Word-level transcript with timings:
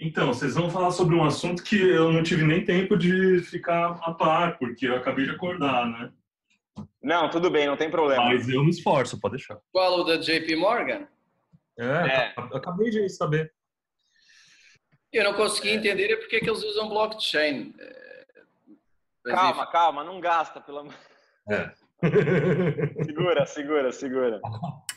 Então, 0.00 0.28
vocês 0.28 0.54
vão 0.54 0.70
falar 0.70 0.90
sobre 0.92 1.14
um 1.14 1.22
assunto 1.22 1.62
que 1.62 1.76
eu 1.78 2.10
não 2.10 2.22
tive 2.22 2.42
nem 2.42 2.64
tempo 2.64 2.96
de 2.96 3.40
ficar 3.42 3.98
a 4.02 4.14
par, 4.14 4.58
porque 4.58 4.88
eu 4.88 4.96
acabei 4.96 5.26
de 5.26 5.32
acordar, 5.32 5.86
né? 5.86 6.10
Não, 7.02 7.28
tudo 7.28 7.50
bem, 7.50 7.66
não 7.66 7.76
tem 7.76 7.90
problema. 7.90 8.24
Mas 8.24 8.48
eu 8.48 8.64
me 8.64 8.70
esforço, 8.70 9.20
pode 9.20 9.36
deixar. 9.36 9.58
Qual 9.70 10.00
o 10.00 10.04
da 10.04 10.16
JP 10.16 10.56
Morgan? 10.56 11.06
É, 11.78 11.84
É. 11.84 12.34
eu 12.36 12.56
acabei 12.56 12.88
de 12.90 13.06
saber. 13.10 13.52
Eu 15.12 15.24
não 15.24 15.34
consegui 15.34 15.70
entender 15.70 16.10
é 16.12 16.16
porque 16.16 16.36
é 16.36 16.40
que 16.40 16.48
eles 16.48 16.62
usam 16.62 16.88
blockchain. 16.88 17.74
É, 17.78 18.26
mas 19.24 19.34
Calma, 19.34 19.62
enfim. 19.62 19.72
calma, 19.72 20.04
não 20.04 20.20
gasta, 20.20 20.60
pelo 20.62 20.78
amor. 20.78 20.94
É. 21.50 21.70
Segura, 23.04 23.44
segura, 23.44 23.92
segura. 23.92 24.40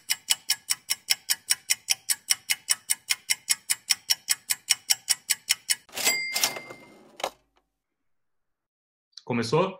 Começou? 9.25 9.79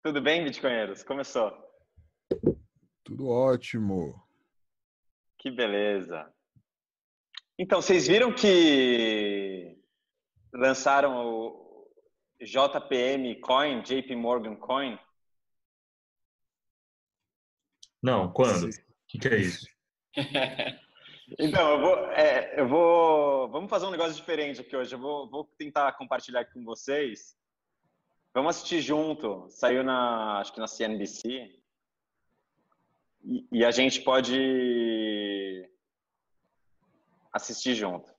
Tudo 0.00 0.20
bem, 0.20 0.44
Bitcoinheiros? 0.44 1.02
Começou. 1.02 1.52
Tudo 3.02 3.28
ótimo. 3.28 4.22
Que 5.38 5.50
beleza. 5.50 6.32
Então, 7.58 7.82
vocês 7.82 8.06
viram 8.06 8.32
que 8.32 9.76
lançaram 10.52 11.26
o 11.26 11.90
JPM 12.40 13.40
Coin, 13.40 13.82
JP 13.82 14.14
Morgan 14.14 14.54
Coin? 14.54 14.96
Não, 18.00 18.32
quando? 18.32 18.68
O 18.68 18.70
que, 19.08 19.18
que 19.18 19.28
é 19.28 19.36
isso? 19.38 19.66
Então, 21.40 21.72
eu 21.72 21.80
vou, 21.80 22.12
é, 22.12 22.60
eu 22.60 22.68
vou. 22.68 23.50
Vamos 23.50 23.68
fazer 23.68 23.84
um 23.86 23.90
negócio 23.90 24.14
diferente 24.14 24.60
aqui 24.60 24.76
hoje. 24.76 24.94
Eu 24.94 25.00
vou, 25.00 25.28
vou 25.28 25.44
tentar 25.58 25.90
compartilhar 25.94 26.42
aqui 26.42 26.52
com 26.52 26.62
vocês. 26.64 27.36
Vamos 28.36 28.56
assistir 28.56 28.82
junto. 28.82 29.46
Saiu 29.48 29.82
na, 29.82 30.40
acho 30.40 30.52
que 30.52 30.60
na 30.60 30.66
CNBC. 30.66 31.48
E, 33.24 33.46
e 33.50 33.64
a 33.64 33.70
gente 33.70 34.02
pode 34.02 35.66
assistir 37.32 37.74
junto. 37.74 38.10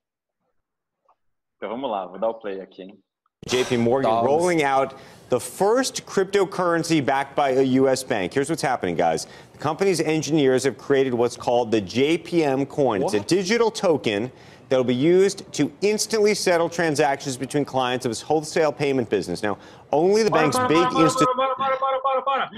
Então 1.55 1.69
vamos 1.69 1.91
lá, 1.91 2.07
vou 2.07 2.17
dar 2.17 2.29
o 2.29 2.33
play 2.33 2.59
aqui. 2.59 2.81
Hein? 2.81 2.99
JP 3.47 3.77
Morgan 3.77 4.09
Dogs. 4.09 4.25
rolling 4.25 4.63
out 4.63 4.95
the 5.29 5.39
first 5.39 6.03
cryptocurrency 6.07 6.99
backed 6.99 7.35
by 7.35 7.51
a 7.51 7.61
U.S. 7.81 8.01
bank. 8.01 8.33
Here's 8.33 8.49
what's 8.49 8.63
happening, 8.63 8.95
guys. 8.95 9.27
The 9.53 9.59
company's 9.59 10.01
engineers 10.01 10.63
have 10.63 10.79
created 10.79 11.13
what's 11.13 11.37
called 11.37 11.69
the 11.69 11.81
JPM 11.81 12.67
coin. 12.67 13.03
It's 13.03 13.13
a 13.13 13.19
digital 13.19 13.69
token 13.69 14.31
that 14.69 14.77
will 14.77 14.83
be 14.83 14.95
used 14.95 15.51
to 15.53 15.71
instantly 15.81 16.33
settle 16.33 16.69
transactions 16.69 17.37
between 17.37 17.65
clients 17.65 18.05
of 18.05 18.11
its 18.11 18.21
wholesale 18.21 18.71
payment 18.71 19.09
business. 19.09 19.41
Now, 19.43 19.57
only 19.91 20.23
the 20.23 20.31
bank's 20.31 20.57
para, 20.57 20.67
big 20.67 20.89
para, 20.89 21.09
para, 21.09 21.35
para, 21.35 21.55
para, 21.55 21.77
para, 21.77 22.01
para, 22.01 22.21
para. 22.21 22.51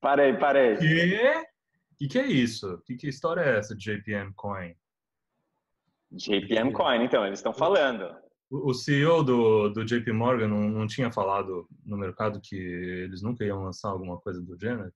Parei, 0.00 0.32
parei. 0.34 0.76
Quê? 0.76 1.44
O 1.92 1.96
que, 1.96 2.08
que 2.08 2.18
é 2.18 2.26
isso? 2.26 2.82
Que, 2.84 2.96
que 2.96 3.08
história 3.08 3.40
é 3.42 3.58
essa 3.58 3.76
de 3.76 3.84
JPM 3.84 4.32
Coin? 4.34 4.74
JPM 6.10 6.72
Coin, 6.72 7.04
então, 7.04 7.24
eles 7.24 7.38
estão 7.38 7.54
falando. 7.54 8.04
O 8.50 8.70
o 8.70 8.74
CEO 8.74 9.22
do, 9.22 9.70
do 9.70 9.84
JP 9.84 10.12
Morgan 10.12 10.48
não, 10.48 10.68
não 10.68 10.86
tinha 10.86 11.10
falado 11.10 11.66
no 11.86 11.96
mercado 11.96 12.40
que 12.40 12.56
eles 12.56 13.22
nunca 13.22 13.44
iam 13.44 13.62
lançar 13.62 13.88
alguma 13.88 14.18
coisa 14.18 14.42
do 14.42 14.58
gênero? 14.58 14.92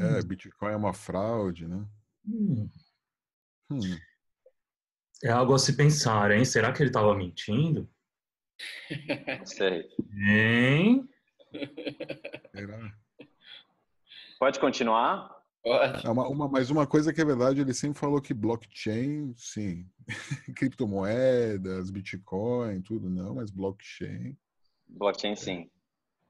É, 0.00 0.22
Bitcoin 0.22 0.72
é 0.72 0.76
uma 0.76 0.94
fraude, 0.94 1.66
né? 1.66 1.84
Hum, 2.24 2.68
Hum, 3.70 3.78
É 5.22 5.30
algo 5.30 5.54
a 5.54 5.58
se 5.58 5.76
pensar, 5.76 6.30
hein? 6.30 6.44
Será 6.44 6.72
que 6.72 6.82
ele 6.82 6.90
estava 6.90 7.14
mentindo? 7.14 7.88
Não 9.38 9.46
sei. 9.46 9.88
Hein? 10.16 11.08
será? 12.54 12.94
Pode 14.38 14.58
continuar? 14.58 15.30
Pode. 15.62 16.06
É 16.06 16.10
uma, 16.10 16.26
uma, 16.26 16.48
mas 16.48 16.70
uma 16.70 16.86
coisa 16.86 17.12
que 17.12 17.20
é 17.20 17.24
verdade, 17.24 17.60
ele 17.60 17.74
sempre 17.74 17.98
falou 17.98 18.20
que 18.20 18.32
blockchain, 18.32 19.34
sim. 19.36 19.86
Criptomoedas, 20.56 21.90
Bitcoin, 21.90 22.80
tudo 22.80 23.10
não, 23.10 23.34
mas 23.34 23.50
blockchain. 23.50 24.36
Blockchain, 24.88 25.36
sim. 25.36 25.70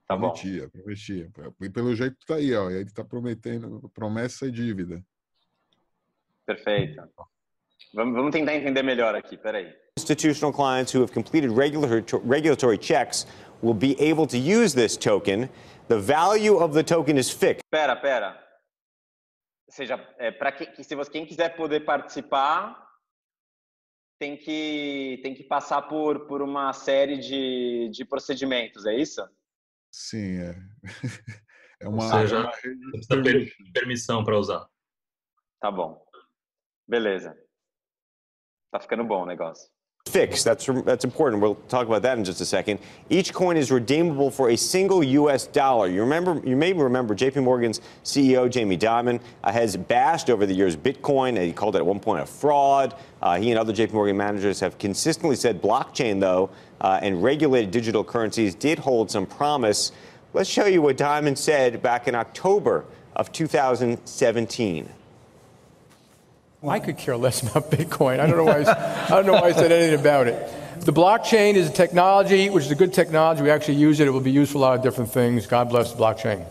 Tá 0.08 0.16
bom. 0.16 0.32
prometia, 0.32 0.68
prometia. 0.68 1.30
E 1.60 1.70
pelo 1.70 1.94
jeito 1.94 2.16
tá 2.26 2.34
aí, 2.34 2.52
ó. 2.52 2.68
Ele 2.68 2.90
tá 2.90 3.04
prometendo 3.04 3.88
promessa 3.94 4.48
e 4.48 4.50
dívida. 4.50 5.04
Perfeito. 6.44 7.00
Vamos, 7.92 8.14
vamos 8.14 8.30
tentar 8.32 8.54
entender 8.54 8.82
melhor 8.82 9.14
aqui, 9.14 9.36
peraí. 9.36 9.72
Institutional 9.98 10.52
clients 10.52 10.94
who 10.94 11.02
have 11.02 11.12
completed 11.12 11.50
regular, 11.50 12.02
regulatory 12.24 12.78
checks 12.78 13.26
will 13.62 13.74
be 13.74 13.96
able 14.00 14.26
to 14.26 14.36
use 14.36 14.74
this 14.74 14.96
token. 14.96 15.48
The 15.88 15.98
value 15.98 16.56
of 16.56 16.72
the 16.72 16.82
token 16.84 17.18
is 17.18 17.30
fixed. 17.30 17.62
Pera, 17.70 17.96
pera. 17.96 18.38
Ou 19.68 19.74
seja, 19.74 19.96
é, 20.18 20.30
para 20.30 20.52
que, 20.52 20.66
que 20.66 20.84
se 20.84 20.94
você, 20.94 21.10
quem 21.10 21.26
quiser 21.26 21.56
poder 21.56 21.80
participar, 21.84 22.76
tem 24.20 24.36
que, 24.36 25.18
tem 25.22 25.34
que 25.34 25.42
passar 25.44 25.82
por, 25.82 26.26
por 26.26 26.42
uma 26.42 26.72
série 26.72 27.18
de, 27.18 27.88
de 27.92 28.04
procedimentos, 28.04 28.86
é 28.86 28.94
isso? 28.94 29.26
Sim, 29.92 30.38
é. 30.42 30.56
É 31.82 31.88
uma, 31.88 32.02
seja, 32.10 32.36
é 32.36 32.38
uma 32.40 32.50
Você 32.52 32.68
precisa 32.92 33.22
per- 33.22 33.72
permissão 33.72 34.22
para 34.22 34.36
usar. 34.38 34.68
Tá 35.62 35.70
bom. 35.70 36.04
Beleza. 36.86 37.34
Tá 38.72 38.80
ficando 38.80 39.04
bom 39.04 39.22
o 39.22 39.26
negócio. 39.26 39.68
fixed. 40.10 40.44
That's 40.44 40.66
that's 40.84 41.04
important. 41.04 41.40
We'll 41.40 41.54
talk 41.68 41.86
about 41.86 42.02
that 42.02 42.18
in 42.18 42.24
just 42.24 42.40
a 42.40 42.44
second. 42.44 42.80
Each 43.08 43.32
coin 43.32 43.56
is 43.56 43.70
redeemable 43.70 44.30
for 44.30 44.50
a 44.50 44.56
single 44.56 45.02
U.S. 45.04 45.46
dollar. 45.46 45.88
You 45.88 46.00
remember, 46.00 46.40
you 46.44 46.56
may 46.56 46.72
remember, 46.72 47.14
J.P. 47.14 47.40
Morgan's 47.40 47.80
CEO 48.04 48.50
Jamie 48.50 48.76
Dimon 48.76 49.20
uh, 49.44 49.52
has 49.52 49.76
bashed 49.76 50.28
over 50.28 50.46
the 50.46 50.54
years 50.54 50.76
Bitcoin. 50.76 51.40
He 51.40 51.52
called 51.52 51.76
it 51.76 51.78
at 51.78 51.86
one 51.86 52.00
point 52.00 52.22
a 52.22 52.26
fraud. 52.26 52.94
Uh, 53.22 53.38
he 53.38 53.50
and 53.50 53.58
other 53.58 53.72
J.P. 53.72 53.92
Morgan 53.92 54.16
managers 54.16 54.60
have 54.60 54.78
consistently 54.78 55.36
said 55.36 55.62
blockchain, 55.62 56.20
though, 56.20 56.50
uh, 56.80 56.98
and 57.02 57.22
regulated 57.22 57.70
digital 57.70 58.02
currencies 58.02 58.54
did 58.54 58.78
hold 58.78 59.10
some 59.10 59.26
promise. 59.26 59.92
Let's 60.32 60.50
show 60.50 60.66
you 60.66 60.82
what 60.82 60.96
Dimon 60.96 61.36
said 61.36 61.82
back 61.82 62.08
in 62.08 62.14
October 62.14 62.84
of 63.16 63.32
2017. 63.32 64.88
I 66.66 66.78
could 66.78 66.98
care 66.98 67.16
less 67.16 67.42
about 67.42 67.70
Bitcoin. 67.70 68.20
I 68.20 68.26
don't 68.26 68.36
know 68.36 68.44
why 68.44 68.60
I, 68.62 69.04
I 69.06 69.08
don't 69.08 69.26
know 69.26 69.32
why 69.32 69.48
I 69.48 69.52
said 69.52 69.72
anything 69.72 69.98
about 69.98 70.26
it. 70.26 70.80
The 70.80 70.92
blockchain 70.92 71.54
is 71.54 71.68
a 71.68 71.72
technology, 71.72 72.50
which 72.50 72.64
is 72.64 72.70
a 72.70 72.74
good 72.74 72.92
technology. 72.92 73.42
We 73.42 73.50
actually 73.50 73.76
use 73.76 73.98
it. 74.00 74.06
It 74.06 74.10
will 74.10 74.20
be 74.20 74.30
used 74.30 74.52
for 74.52 74.58
a 74.58 74.60
lot 74.60 74.76
of 74.76 74.82
different 74.82 75.10
things. 75.10 75.46
God 75.46 75.70
bless 75.70 75.92
the 75.92 75.98
blockchain. 75.98 76.44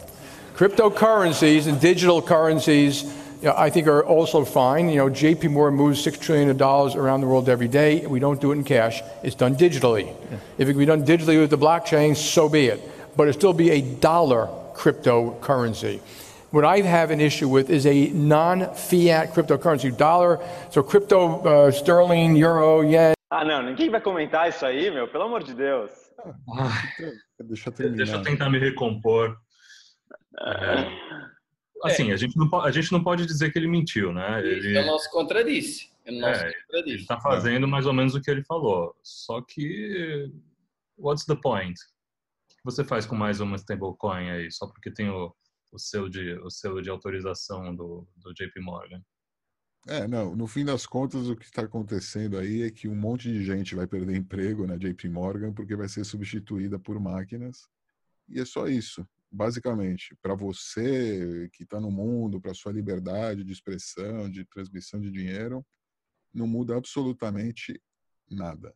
Cryptocurrencies 0.56 1.68
and 1.68 1.80
digital 1.80 2.22
currencies, 2.24 3.03
you 3.03 3.50
know, 3.50 3.53
I 3.56 3.70
think, 3.70 3.88
are 3.88 4.03
also 4.03 4.46
fine. 4.46 4.90
You 4.90 4.97
know, 4.97 5.09
J.P. 5.09 5.47
Morgan 5.50 5.78
moves 5.78 6.03
six 6.03 6.18
trillion 6.18 6.56
dollars 6.58 6.96
around 6.96 7.22
the 7.22 7.28
world 7.28 7.47
every 7.47 7.68
day. 7.68 8.06
We 8.06 8.20
don't 8.20 8.41
do 8.41 8.52
it 8.52 8.56
in 8.56 8.64
cash. 8.64 9.02
It's 9.24 9.36
done 9.36 9.56
digitally. 9.56 10.14
If 10.58 10.68
it 10.68 10.74
can 10.74 10.80
be 10.80 10.86
done 10.86 11.06
digitally 11.06 11.40
with 11.40 11.52
the 11.52 11.58
blockchain, 11.58 12.16
so 12.16 12.50
be 12.50 12.66
it. 12.66 12.81
But 13.16 13.28
it 13.28 13.34
still 13.34 13.53
be 13.53 13.70
a 13.72 13.81
dollar 13.81 14.47
cryptocurrency. 14.74 16.02
What 16.52 16.66
I 16.66 16.82
have 16.82 17.12
an 17.14 17.20
issue 17.22 17.48
with 17.48 17.70
is 17.70 17.86
a 17.86 18.10
non-fiat 18.12 19.34
cryptocurrency, 19.34 19.96
dollar, 19.96 20.40
so 20.72 20.82
crypto, 20.82 21.42
uh, 21.46 21.72
sterling, 21.72 22.38
euro, 22.38 22.82
yen. 22.82 23.14
Ah, 23.32 23.46
não, 23.46 23.62
ninguém 23.62 23.90
vai 23.92 24.02
comentar 24.02 24.50
isso 24.50 24.66
aí, 24.66 24.90
meu, 24.90 25.08
pelo 25.08 25.26
amor 25.26 25.44
de 25.44 25.54
Deus. 25.54 25.92
Ai, 26.58 27.14
Deixa 27.42 27.70
eu 27.70 27.90
deixa 27.92 28.16
eu 28.16 28.24
tentar 28.24 28.50
me 28.50 28.58
recompor. 28.58 29.38
É, 30.42 30.88
assim, 31.86 32.12
a 32.12 32.18
gente, 32.18 32.36
não, 32.36 32.62
a 32.62 32.72
gente 32.72 32.92
não 32.92 33.04
pode 33.04 33.26
dizer 33.28 33.52
que 33.52 33.59
ele 33.59 33.68
mentiu, 33.68 34.12
né? 34.12 34.40
Ele, 34.40 34.70
Ele 34.78 34.86
não 34.86 34.98
se 34.98 35.09
contradisse. 35.12 35.90
Ele 36.06 36.20
não 36.20 36.30
É, 36.30 36.34
se 36.34 36.46
ele 36.46 36.54
contradisse. 36.66 37.02
está 37.04 37.20
fazendo 37.22 37.68
mais 37.68 37.86
ou 37.86 37.94
menos 37.94 38.16
o 38.16 38.22
que 38.22 38.32
ele 38.32 38.44
falou. 38.44 38.96
Só 39.03 39.40
que, 39.47 40.32
what's 40.97 41.26
the 41.26 41.35
point? 41.35 41.76
O 41.76 42.56
que 42.56 42.66
você 42.66 42.84
faz 42.84 43.06
com 43.06 43.16
mais 43.16 43.40
uma 43.40 43.56
stablecoin 43.56 44.32
aí, 44.32 44.52
só 44.52 44.66
porque 44.68 44.90
tem 44.91 45.09
o, 45.09 45.32
o, 45.72 45.78
selo, 45.78 46.10
de, 46.10 46.34
o 46.40 46.50
selo 46.50 46.82
de 46.82 46.90
autorização 46.90 47.76
do, 47.76 48.08
do 48.16 48.34
JP 48.34 48.60
Morgan? 48.62 49.04
É, 49.88 50.08
não, 50.08 50.36
no 50.36 50.46
fim 50.46 50.66
das 50.66 50.86
contas, 50.86 51.28
o 51.30 51.36
que 51.36 51.46
está 51.46 51.64
acontecendo 51.64 52.38
aí 52.38 52.64
é 52.64 52.72
que 52.72 52.88
um 52.88 52.96
monte 52.96 53.32
de 53.32 53.44
gente 53.44 53.76
vai 53.76 53.88
perder 53.88 54.16
emprego 54.16 54.68
na 54.68 54.78
JP 54.78 55.08
Morgan 55.10 55.54
porque 55.54 55.76
vai 55.76 55.88
ser 55.88 56.04
substituída 56.04 56.78
por 56.78 57.00
máquinas. 57.00 57.68
E 58.28 58.40
é 58.40 58.46
só 58.46 58.68
isso, 58.68 59.08
basicamente. 59.32 60.16
Para 60.22 60.36
você 60.36 61.50
que 61.54 61.64
está 61.64 61.80
no 61.80 61.90
mundo, 61.90 62.42
para 62.42 62.54
sua 62.54 62.72
liberdade 62.72 63.44
de 63.44 63.52
expressão, 63.52 64.30
de 64.30 64.46
transmissão 64.46 65.00
de 65.00 65.10
dinheiro, 65.10 65.66
não 66.34 66.46
muda 66.46 66.78
absolutamente 66.78 67.82
nada. 68.30 68.76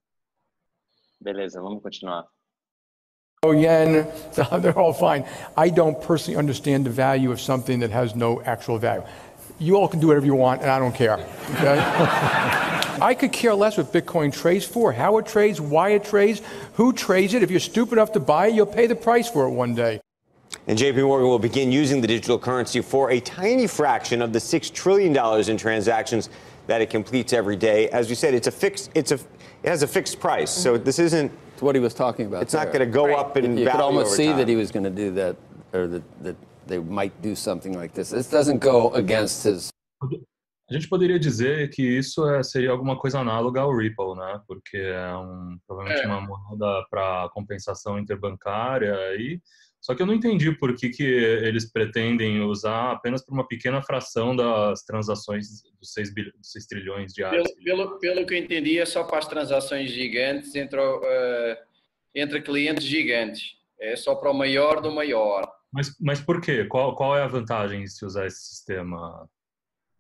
Beleza, 1.20 1.62
vamos 1.62 1.84
continuar. 1.84 2.28
Yen, 3.52 4.08
they're 4.62 4.78
all 4.78 4.94
fine. 4.94 5.26
I 5.58 5.70
don't 5.70 6.02
personally 6.02 6.38
understand 6.38 6.86
the 6.86 6.90
value 6.90 7.32
of 7.32 7.42
something 7.42 7.80
that 7.80 7.92
has 7.92 8.16
no 8.16 8.42
actual 8.44 8.78
value. 8.78 9.04
You 9.60 9.76
all 9.76 9.88
can 9.88 10.00
do 10.00 10.08
whatever 10.08 10.26
you 10.26 10.36
want, 10.36 10.62
and 10.62 10.72
I 10.72 10.80
don't 10.80 10.96
care. 10.96 11.20
Okay? 11.56 11.80
I 13.02 13.14
could 13.14 13.32
care 13.32 13.54
less 13.54 13.78
what 13.78 13.92
Bitcoin 13.92 14.32
trades 14.32 14.66
for, 14.66 14.94
how 14.94 15.18
it 15.18 15.26
trades, 15.26 15.60
why 15.60 15.90
it 15.90 16.06
trades, 16.06 16.42
who 16.74 16.94
trades 16.94 17.34
it. 17.34 17.44
If 17.44 17.52
you're 17.52 17.60
stupid 17.60 17.94
enough 17.94 18.14
to 18.14 18.20
buy 18.20 18.48
it, 18.48 18.54
you'll 18.54 18.66
pay 18.66 18.88
the 18.88 18.96
price 18.96 19.30
for 19.30 19.46
it 19.46 19.52
one 19.52 19.76
day. 19.76 20.00
And 20.68 20.78
JP 20.78 21.04
Morgan 21.04 21.28
will 21.28 21.40
begin 21.40 21.72
using 21.72 22.00
the 22.00 22.08
digital 22.08 22.40
currency 22.40 22.82
for 22.82 23.12
a 23.12 23.20
tiny 23.20 23.68
fraction 23.68 24.22
of 24.22 24.32
the 24.32 24.40
$6 24.40 24.74
trillion 24.74 25.16
in 25.50 25.58
transactions 25.58 26.30
that 26.68 26.82
it 26.82 26.90
completes 26.90 27.34
every 27.34 27.58
day. 27.58 27.90
As 27.90 28.10
you 28.10 28.16
said, 28.16 28.34
it's 28.34 28.48
a 28.48 28.52
fixed, 28.52 28.90
it's 28.96 29.12
a, 29.12 29.16
it 29.16 29.70
has 29.70 29.84
a 29.84 29.88
fixed 29.88 30.20
price. 30.20 30.52
So 30.52 30.78
this 30.78 31.00
isn't. 31.00 31.32
It's 31.64 31.66
what 31.66 31.76
he 31.76 31.82
was 31.82 31.94
talking 31.94 32.26
about. 32.26 32.42
It's 32.44 32.52
there. 32.52 32.66
not 32.66 32.74
going 32.74 32.86
to 32.86 32.92
go 32.92 33.08
right. 33.08 33.18
up 33.18 33.38
in 33.38 33.58
you, 33.58 33.64
you 33.64 33.72
could 33.72 33.80
almost 33.80 34.18
see 34.18 34.28
time. 34.28 34.38
that 34.38 34.50
he 34.50 34.58
was 34.58 34.70
going 34.70 34.84
to 34.84 34.90
do 34.90 35.12
that, 35.12 35.38
or 35.72 35.88
that, 35.88 36.04
that 36.24 36.36
they 36.68 36.78
might 36.78 37.16
do 37.22 37.36
something 37.36 37.74
like 37.74 37.94
this. 37.94 38.10
This 38.10 38.30
doesn't 38.30 38.60
go 38.60 38.92
against 38.94 39.46
his. 39.46 39.72
A 40.70 40.74
gente 40.74 40.90
poderia 40.90 41.20
dizer 41.20 41.70
que 41.70 41.82
isso 41.82 42.28
é, 42.28 42.44
seria 42.44 42.72
alguma 42.72 42.98
coisa 42.98 43.20
análoga 43.20 43.62
ao 43.62 43.76
Ripple, 43.76 44.16
né? 44.16 44.42
Porque 44.48 44.78
é 44.78 45.16
um, 45.16 45.58
provavelmente 45.68 46.04
é. 46.04 46.08
uma 46.08 46.22
moeda 46.22 46.86
para 46.90 47.30
compensação 47.34 47.98
interbancária 47.98 48.96
e 49.18 49.40
Só 49.84 49.94
que 49.94 50.02
eu 50.02 50.06
não 50.06 50.14
entendi 50.14 50.50
por 50.50 50.74
que, 50.78 50.90
que 50.90 51.04
eles 51.04 51.70
pretendem 51.70 52.42
usar 52.42 52.94
apenas 52.94 53.22
por 53.22 53.34
uma 53.34 53.46
pequena 53.46 53.84
fração 53.84 54.34
das 54.34 54.82
transações 54.86 55.62
dos 55.78 55.92
6, 55.92 56.14
bilhões, 56.14 56.36
dos 56.38 56.52
6 56.54 56.68
trilhões 56.68 57.14
diários. 57.14 57.52
Pelo, 57.52 57.64
pelo, 57.64 58.00
pelo, 58.00 58.26
que 58.26 58.34
eu 58.34 58.38
entendi, 58.38 58.80
é 58.80 58.86
só 58.86 59.04
para 59.04 59.20
as 59.20 59.28
transações 59.28 59.92
gigantes 59.92 60.56
entre, 60.56 60.80
uh, 60.80 61.58
entre 62.16 62.42
clientes 62.42 62.86
gigantes. 62.86 63.58
É 63.78 63.98
só 63.98 64.16
para 64.16 64.32
o 64.32 64.34
maior 64.34 64.80
do 64.80 64.90
maior. 64.90 65.52
Mas, 65.70 65.94
mas 66.00 66.22
por 66.22 66.40
quê? 66.40 66.64
Qual, 66.64 66.96
qual 66.96 67.18
é 67.18 67.22
a 67.22 67.28
vantagem 67.28 67.84
de 67.84 67.92
se 67.92 68.06
usar 68.06 68.26
esse 68.26 68.42
sistema 68.42 69.30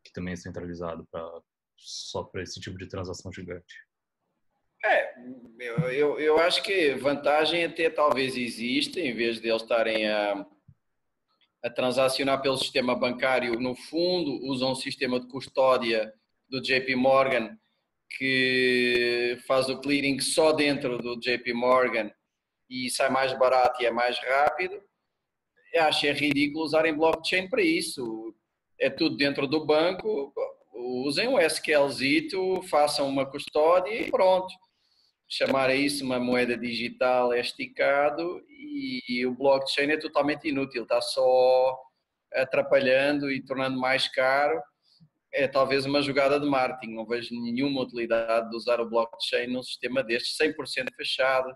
que 0.01 0.13
também 0.13 0.31
é 0.31 0.38
centralizado 0.38 1.06
pra, 1.12 1.30
só 1.75 2.24
para 2.24 2.41
esse 2.41 2.57
tipo 2.62 2.77
de 2.77 2.88
transação 2.88 3.33
gigante? 3.33 3.75
É, 4.85 5.13
eu, 5.94 6.19
eu 6.19 6.38
acho 6.39 6.62
que 6.62 6.94
vantagem 6.95 7.63
até 7.63 7.89
talvez 7.89 8.35
exista, 8.35 9.00
em 9.00 9.13
vez 9.13 9.39
de 9.39 9.47
eles 9.47 9.62
estarem 9.62 10.09
a, 10.09 10.45
a 11.63 11.69
transacionar 11.69 12.41
pelo 12.41 12.57
sistema 12.57 12.94
bancário, 12.94 13.57
no 13.59 13.75
fundo, 13.75 14.45
usam 14.45 14.71
um 14.71 14.75
sistema 14.75 15.21
de 15.21 15.27
custódia 15.27 16.13
do 16.50 16.62
JP 16.62 16.95
Morgan 16.95 17.57
que 18.18 19.39
faz 19.47 19.69
o 19.69 19.80
clearing 19.80 20.19
só 20.19 20.51
dentro 20.51 20.97
do 20.97 21.18
JP 21.18 21.53
Morgan 21.53 22.12
e 22.69 22.89
sai 22.89 23.09
mais 23.09 23.38
barato 23.39 23.81
e 23.81 23.85
é 23.85 23.91
mais 23.91 24.19
rápido. 24.19 24.80
Eu 25.74 25.83
acho 25.83 26.06
é 26.06 26.12
ridículo 26.12 26.63
usarem 26.63 26.94
blockchain 26.94 27.50
para 27.50 27.62
isso. 27.62 28.35
É 28.80 28.89
tudo 28.89 29.15
dentro 29.15 29.47
do 29.47 29.65
banco. 29.65 30.31
Usem 30.74 31.27
o 31.27 31.39
SQLzito, 31.39 32.62
façam 32.63 33.07
uma 33.07 33.25
custódia 33.25 33.91
e 33.94 34.12
pronto 34.12 34.53
chamar 35.33 35.71
a 35.71 35.75
isso 35.75 36.06
uma 36.06 36.19
moeda 36.19 36.56
digital 36.56 37.33
é 37.33 37.39
esticado 37.39 38.44
e, 38.50 39.25
o 39.25 39.33
blockchain 39.33 39.89
é 39.89 39.97
totalmente 39.97 40.47
inútil, 40.47 40.83
está 40.83 41.01
só 41.01 41.75
atrapalhando 42.33 43.31
e 43.31 43.44
tornando 43.44 43.80
mais 43.80 44.07
caro. 44.07 44.59
É 45.31 45.47
talvez 45.47 45.85
uma 45.85 46.01
jogada 46.01 46.39
de 46.39 46.47
marketing, 46.47 46.94
não 46.94 47.06
vejo 47.06 47.33
nenhuma 47.33 47.81
utilidade 47.81 48.50
de 48.50 48.56
usar 48.56 48.80
o 48.80 48.89
blockchain 48.89 49.47
num 49.47 49.63
sistema 49.63 50.03
destes 50.03 50.38
100% 50.38 50.94
fechado 50.95 51.51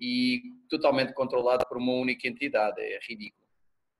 e 0.00 0.42
totalmente 0.68 1.14
controlado 1.14 1.64
por 1.68 1.78
uma 1.78 1.92
única 1.92 2.26
entidade, 2.26 2.80
é 2.80 2.98
ridículo. 3.08 3.42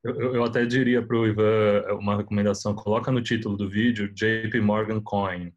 Eu, 0.03 0.35
eu 0.35 0.45
até 0.45 0.67
diria 0.67 1.01
para 1.01 1.17
o 1.17 1.27
Ivan 1.27 1.85
uma 2.01 2.17
recomendação: 2.17 2.75
coloca 2.75 3.13
no 3.13 3.23
título 3.23 3.57
do 3.57 3.71
vídeo 3.71 4.13
JP 4.13 4.61
Morgan 4.61 5.01
Coin, 5.01 5.53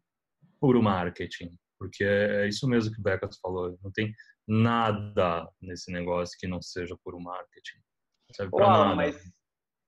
puro 0.60 0.80
marketing 0.80 1.56
porque 1.78 2.04
é, 2.04 2.44
é 2.44 2.48
isso 2.48 2.68
mesmo 2.68 2.92
que 2.92 3.00
o 3.00 3.02
Beckett 3.02 3.36
falou, 3.40 3.78
não 3.82 3.90
tem 3.92 4.12
nada 4.46 5.48
nesse 5.60 5.90
negócio 5.90 6.36
que 6.38 6.46
não 6.46 6.62
seja 6.62 6.96
por 7.04 7.18
marketing. 7.18 7.78
Serve 8.32 8.50
Uau, 8.54 8.70
nada. 8.70 8.94
Mas, 8.94 9.16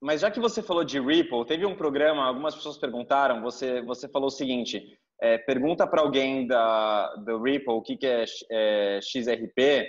mas 0.00 0.20
já 0.20 0.30
que 0.30 0.40
você 0.40 0.62
falou 0.62 0.84
de 0.84 1.00
Ripple, 1.00 1.46
teve 1.46 1.66
um 1.66 1.76
programa, 1.76 2.24
algumas 2.24 2.54
pessoas 2.54 2.78
perguntaram, 2.78 3.42
você, 3.42 3.82
você 3.82 4.08
falou 4.08 4.28
o 4.28 4.32
seguinte, 4.32 4.98
é, 5.20 5.38
pergunta 5.38 5.86
para 5.86 6.00
alguém 6.00 6.46
da, 6.46 7.14
do 7.16 7.42
Ripple 7.42 7.72
o 7.72 7.82
que, 7.82 7.96
que 7.96 8.06
é, 8.06 8.24
é 8.50 9.00
XRP, 9.02 9.88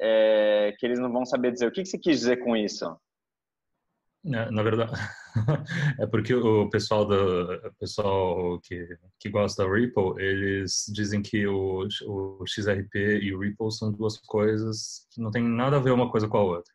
é, 0.00 0.74
que 0.78 0.84
eles 0.84 0.98
não 0.98 1.12
vão 1.12 1.24
saber 1.24 1.52
dizer. 1.52 1.68
O 1.68 1.72
que, 1.72 1.82
que 1.82 1.88
você 1.88 1.98
quis 1.98 2.18
dizer 2.18 2.38
com 2.38 2.56
isso? 2.56 2.84
Na, 4.24 4.50
na 4.50 4.62
verdade, 4.62 4.90
é 6.00 6.06
porque 6.06 6.34
o 6.34 6.70
pessoal 6.70 7.04
do 7.04 7.72
pessoal 7.78 8.58
que, 8.62 8.88
que 9.20 9.28
gosta 9.28 9.62
da 9.62 9.70
Ripple, 9.70 10.14
eles 10.18 10.86
dizem 10.88 11.20
que 11.20 11.46
o, 11.46 11.86
o 12.06 12.46
XRP 12.46 13.20
e 13.20 13.34
o 13.34 13.40
Ripple 13.40 13.70
são 13.70 13.92
duas 13.92 14.16
coisas 14.16 15.06
que 15.10 15.20
não 15.20 15.30
tem 15.30 15.42
nada 15.42 15.76
a 15.76 15.80
ver 15.80 15.90
uma 15.90 16.10
coisa 16.10 16.26
com 16.26 16.38
a 16.38 16.42
outra, 16.42 16.72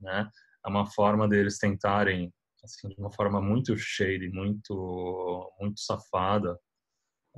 né? 0.00 0.30
É 0.64 0.68
uma 0.68 0.86
forma 0.86 1.28
deles 1.28 1.58
tentarem, 1.58 2.32
assim, 2.64 2.88
de 2.88 2.98
uma 2.98 3.12
forma 3.12 3.38
muito 3.38 3.76
shady, 3.76 4.30
muito 4.30 5.52
muito 5.60 5.78
safada, 5.78 6.58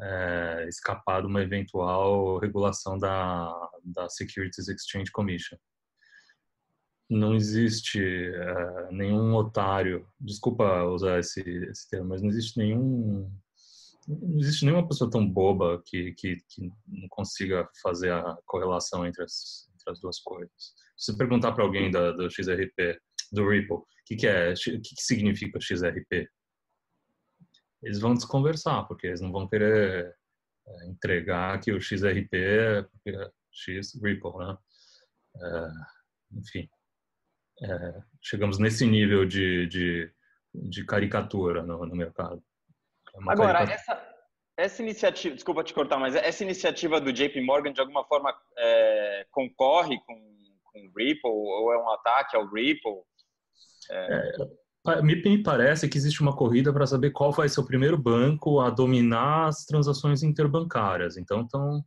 é, 0.01 0.67
escapar 0.69 1.23
de 1.23 1.27
uma 1.27 1.43
eventual 1.43 2.39
regulação 2.39 2.97
da 2.99 3.53
da 3.85 4.09
Securities 4.09 4.69
Exchange 4.69 5.11
Commission 5.11 5.57
não 7.09 7.35
existe 7.35 8.01
uh, 8.01 8.93
nenhum 8.93 9.35
otário, 9.35 10.07
desculpa 10.19 10.85
usar 10.85 11.19
esse, 11.19 11.41
esse 11.41 11.89
termo, 11.89 12.09
mas 12.09 12.23
não 12.23 12.29
existe 12.29 12.59
nenhum 12.59 13.31
não 14.07 14.39
existe 14.39 14.67
nenhuma 14.67 14.87
pessoa 14.87 15.11
tão 15.11 15.27
boba 15.27 15.83
que, 15.87 16.13
que, 16.13 16.37
que 16.49 16.71
não 16.87 17.09
consiga 17.09 17.69
fazer 17.83 18.13
a 18.13 18.37
correlação 18.45 19.07
entre 19.07 19.25
as, 19.25 19.69
entre 19.73 19.93
as 19.93 20.01
duas 20.01 20.21
coisas. 20.21 20.53
Se 20.97 21.13
você 21.13 21.17
perguntar 21.19 21.53
para 21.53 21.65
alguém 21.65 21.91
da, 21.91 22.13
do 22.13 22.31
XRP, 22.31 22.99
do 23.33 23.49
Ripple, 23.49 23.77
o 23.77 23.87
que, 24.07 24.17
que 24.17 24.27
é, 24.27 24.53
o 24.53 24.55
que, 24.55 24.81
que 24.81 25.03
significa 25.03 25.59
XRP, 25.61 26.29
eles 27.83 27.99
vão 27.99 28.15
desconversar, 28.15 28.87
porque 28.87 29.07
eles 29.07 29.21
não 29.21 29.33
vão 29.33 29.49
querer 29.49 30.15
é, 30.67 30.87
entregar 30.89 31.61
que 31.61 31.73
o 31.73 31.81
XRP 31.81 32.35
é, 32.35 32.87
é 33.09 33.31
X 33.53 33.95
Ripple, 34.03 34.37
né? 34.37 34.57
É, 35.37 36.39
enfim, 36.39 36.69
é, 37.63 38.03
chegamos 38.23 38.59
nesse 38.59 38.87
nível 38.87 39.25
de, 39.25 39.67
de, 39.67 40.11
de 40.55 40.85
caricatura 40.85 41.63
no, 41.63 41.87
no 41.87 41.97
mercado. 41.97 42.43
É 43.15 43.19
Agora, 43.31 43.59
caricatura. 43.59 43.75
essa, 43.75 44.15
essa 44.57 44.83
iniciativa, 44.83 45.35
desculpa 45.35 45.65
te 45.65 45.75
cortar, 45.75 45.99
mas 45.99 46.15
essa 46.15 46.43
iniciativa 46.43 47.01
do 47.01 47.13
JP 47.13 47.41
Morgan 47.43 47.73
de 47.73 47.81
alguma 47.81 48.05
forma 48.05 48.35
é, 48.59 49.27
concorre 49.31 49.99
com, 50.07 50.15
com 50.65 50.79
o 50.81 50.93
Ripple 50.97 51.31
ou 51.31 51.73
é 51.73 51.79
um 51.79 51.91
ataque 51.91 52.37
ao 52.37 52.47
Ripple? 52.47 53.03
É... 53.91 54.33
É, 54.87 55.01
me, 55.01 55.15
me, 55.15 55.43
parece 55.43 55.89
que 55.89 55.97
existe 55.97 56.21
uma 56.21 56.37
corrida 56.37 56.71
para 56.71 56.87
saber 56.87 57.11
qual 57.11 57.33
vai 57.33 57.49
ser 57.49 57.59
o 57.59 57.67
primeiro 57.67 57.97
banco 57.97 58.61
a 58.61 58.69
dominar 58.69 59.47
as 59.47 59.65
transações 59.65 60.23
interbancárias. 60.23 61.17
Então, 61.17 61.41
então 61.41 61.83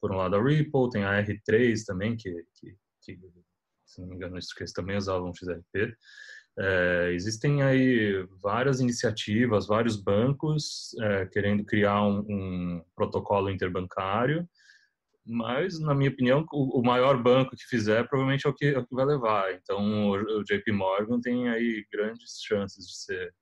por 0.00 0.12
um 0.12 0.16
lado 0.16 0.36
a 0.36 0.42
Ripple, 0.42 0.90
tem 0.90 1.04
a 1.04 1.22
R3 1.22 1.84
também, 1.86 2.16
que, 2.16 2.30
que, 2.54 2.76
que 3.02 3.18
se 3.94 4.00
não 4.00 4.08
me 4.08 4.16
engano, 4.16 4.38
que 4.38 4.62
eles 4.62 4.72
também 4.72 4.96
usavam 4.96 5.32
XRP. 5.34 5.96
É, 6.56 7.10
existem 7.12 7.62
aí 7.62 8.26
várias 8.40 8.80
iniciativas, 8.80 9.66
vários 9.66 9.96
bancos 9.96 10.94
é, 11.00 11.26
querendo 11.26 11.64
criar 11.64 12.02
um, 12.02 12.18
um, 12.28 12.84
protocolo 12.94 13.50
interbancário, 13.50 14.48
mas, 15.26 15.80
na 15.80 15.94
minha 15.94 16.10
opinião, 16.10 16.44
o, 16.52 16.80
o, 16.80 16.82
maior 16.84 17.20
banco 17.20 17.56
que 17.56 17.64
fizer 17.64 18.06
provavelmente 18.06 18.46
é 18.46 18.50
o 18.50 18.54
que, 18.54 18.66
é 18.66 18.78
o 18.78 18.86
que 18.86 18.94
vai 18.94 19.06
levar. 19.06 19.52
Então, 19.54 20.10
o, 20.10 20.40
o, 20.40 20.44
JP 20.44 20.70
Morgan 20.70 21.20
tem 21.20 21.48
aí 21.48 21.84
grandes 21.90 22.40
chances 22.46 22.86
de 22.86 22.96
ser 22.96 23.34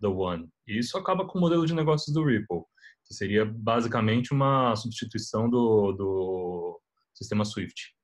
the 0.00 0.08
one. 0.08 0.48
E 0.66 0.78
isso 0.78 0.98
acaba 0.98 1.26
com 1.26 1.38
o 1.38 1.40
modelo 1.40 1.64
de 1.64 1.74
negócios 1.74 2.12
do 2.12 2.24
Ripple, 2.24 2.62
que 3.06 3.14
seria 3.14 3.44
basicamente 3.44 4.32
uma 4.32 4.74
substituição 4.74 5.48
do, 5.48 5.92
do 5.92 6.80
sistema 7.14 7.44
SWIFT 7.44 7.94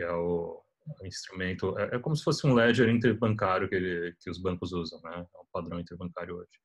que 0.00 0.04
é 0.04 0.12
o, 0.12 0.62
o 1.02 1.06
instrumento, 1.06 1.78
é, 1.78 1.96
é, 1.96 1.98
como 1.98 2.16
se 2.16 2.24
fosse 2.24 2.46
um 2.46 2.54
ledger 2.54 2.88
interbancário 2.88 3.68
que, 3.68 3.74
ele, 3.74 4.16
que 4.18 4.30
os 4.30 4.38
bancos 4.38 4.72
usam, 4.72 4.98
né? 5.02 5.26
É 5.34 5.38
um 5.38 5.46
padrão 5.52 5.78
interbancário 5.78 6.36
hoje. 6.36 6.58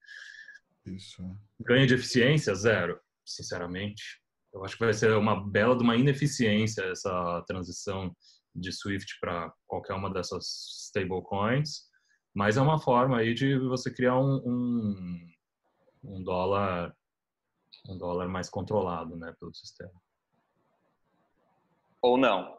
Isso. 0.86 1.22
Ganho 1.60 1.86
de 1.86 1.96
eficiência? 1.96 2.56
Zero, 2.56 2.98
sinceramente. 3.26 4.22
Eu 4.54 4.64
acho 4.64 4.78
que 4.78 4.86
vai 4.86 4.94
ser 4.94 5.12
uma 5.18 5.46
bela 5.46 5.76
de 5.76 5.84
uma 5.84 5.98
ineficiência 5.98 6.84
essa 6.84 7.44
transição 7.46 8.16
de 8.56 8.72
Swift 8.72 9.18
para 9.20 9.54
qualquer 9.68 9.96
uma 9.96 10.10
dessas 10.10 10.46
stablecoins, 10.86 11.90
mas 12.34 12.56
é 12.56 12.62
uma 12.62 12.80
forma 12.80 13.18
aí 13.18 13.34
de 13.34 13.58
você 13.60 13.94
criar 13.94 14.18
um, 14.18 14.38
um, 14.46 15.28
um 16.06 16.24
dólar 16.24 16.96
um 17.90 17.98
dólar 17.98 18.30
mais 18.30 18.50
controlado, 18.50 19.18
né, 19.18 19.36
pelo 19.38 19.54
sistema. 19.54 19.92
Ou 22.02 22.18
não. 22.18 22.55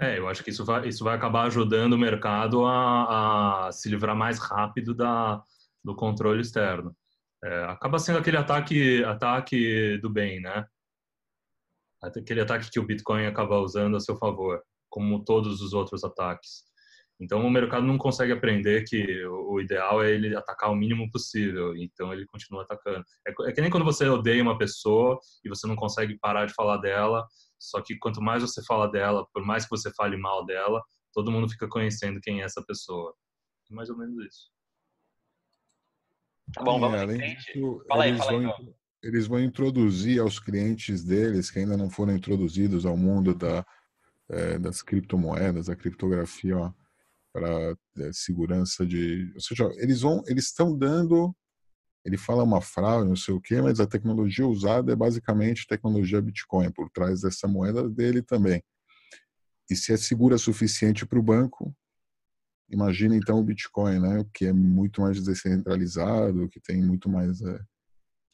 É, 0.00 0.18
eu 0.18 0.26
acho 0.28 0.42
que 0.42 0.48
isso 0.48 0.64
vai, 0.64 0.88
isso 0.88 1.04
vai 1.04 1.14
acabar 1.14 1.42
ajudando 1.46 1.92
o 1.92 1.98
mercado 1.98 2.64
a, 2.64 3.66
a 3.66 3.72
se 3.72 3.90
livrar 3.90 4.16
mais 4.16 4.38
rápido 4.38 4.94
da, 4.94 5.42
do 5.84 5.94
controle 5.94 6.40
externo. 6.40 6.96
É, 7.44 7.64
acaba 7.64 7.98
sendo 7.98 8.18
aquele 8.18 8.38
ataque, 8.38 9.04
ataque 9.04 9.98
do 9.98 10.08
bem, 10.08 10.40
né? 10.40 10.64
Aquele 12.02 12.40
ataque 12.40 12.70
que 12.70 12.80
o 12.80 12.86
Bitcoin 12.86 13.26
acaba 13.26 13.58
usando 13.60 13.94
a 13.94 14.00
seu 14.00 14.16
favor, 14.16 14.62
como 14.88 15.22
todos 15.22 15.60
os 15.60 15.74
outros 15.74 16.02
ataques. 16.02 16.64
Então 17.20 17.44
o 17.44 17.50
mercado 17.50 17.86
não 17.86 17.98
consegue 17.98 18.32
aprender 18.32 18.84
que 18.84 19.22
o 19.26 19.60
ideal 19.60 20.02
é 20.02 20.10
ele 20.10 20.34
atacar 20.34 20.70
o 20.70 20.74
mínimo 20.74 21.10
possível. 21.10 21.76
Então 21.76 22.10
ele 22.10 22.24
continua 22.24 22.62
atacando. 22.62 23.04
É, 23.28 23.50
é 23.50 23.52
que 23.52 23.60
nem 23.60 23.70
quando 23.70 23.84
você 23.84 24.08
odeia 24.08 24.42
uma 24.42 24.56
pessoa 24.56 25.18
e 25.44 25.48
você 25.50 25.66
não 25.66 25.76
consegue 25.76 26.18
parar 26.18 26.46
de 26.46 26.54
falar 26.54 26.78
dela. 26.78 27.26
Só 27.60 27.82
que 27.82 27.98
quanto 27.98 28.22
mais 28.22 28.42
você 28.42 28.64
fala 28.64 28.90
dela, 28.90 29.26
por 29.32 29.44
mais 29.44 29.64
que 29.64 29.70
você 29.70 29.92
fale 29.92 30.16
mal 30.16 30.44
dela, 30.46 30.82
todo 31.12 31.30
mundo 31.30 31.50
fica 31.50 31.68
conhecendo 31.68 32.20
quem 32.20 32.40
é 32.40 32.44
essa 32.44 32.64
pessoa. 32.66 33.14
É 33.70 33.74
mais 33.74 33.90
ou 33.90 33.98
menos 33.98 34.16
isso. 34.24 34.50
Tá 36.54 36.64
bom, 36.64 36.80
vamos 36.80 36.98
É, 36.98 37.02
além 37.02 37.36
disso, 37.36 37.84
Fala 37.86 38.04
aí, 38.04 38.10
eles, 38.10 38.24
fala 38.24 38.38
aí, 38.38 38.46
vão, 38.46 38.74
eles 39.02 39.26
vão 39.26 39.40
introduzir 39.40 40.20
aos 40.20 40.40
clientes 40.40 41.04
deles, 41.04 41.50
que 41.50 41.58
ainda 41.58 41.76
não 41.76 41.90
foram 41.90 42.14
introduzidos 42.14 42.86
ao 42.86 42.96
mundo 42.96 43.34
da, 43.34 43.64
eh, 44.30 44.58
das 44.58 44.82
criptomoedas, 44.82 45.66
da 45.66 45.76
criptografia 45.76 46.56
para 47.32 47.76
segurança 48.12 48.84
de. 48.84 49.30
Ou 49.34 49.40
seja, 49.40 49.70
eles 49.76 50.00
vão, 50.00 50.22
eles 50.26 50.46
estão 50.46 50.76
dando. 50.76 51.34
Ele 52.04 52.16
fala 52.16 52.42
uma 52.42 52.60
fraude, 52.60 53.08
não 53.08 53.16
sei 53.16 53.34
o 53.34 53.40
quê, 53.40 53.60
mas 53.60 53.78
a 53.78 53.86
tecnologia 53.86 54.46
usada 54.46 54.92
é 54.92 54.96
basicamente 54.96 55.66
tecnologia 55.66 56.20
Bitcoin, 56.20 56.70
por 56.72 56.88
trás 56.90 57.20
dessa 57.20 57.46
moeda 57.46 57.88
dele 57.88 58.22
também. 58.22 58.62
E 59.70 59.76
se 59.76 59.92
é 59.92 59.96
segura 59.96 60.38
suficiente 60.38 61.06
para 61.06 61.18
o 61.18 61.22
banco, 61.22 61.74
imagina 62.70 63.14
então 63.14 63.38
o 63.38 63.44
Bitcoin, 63.44 64.00
né, 64.00 64.24
que 64.32 64.46
é 64.46 64.52
muito 64.52 65.02
mais 65.02 65.22
descentralizado, 65.22 66.48
que 66.48 66.60
tem 66.60 66.82
muito 66.82 67.08
mais 67.08 67.40
é, 67.42 67.60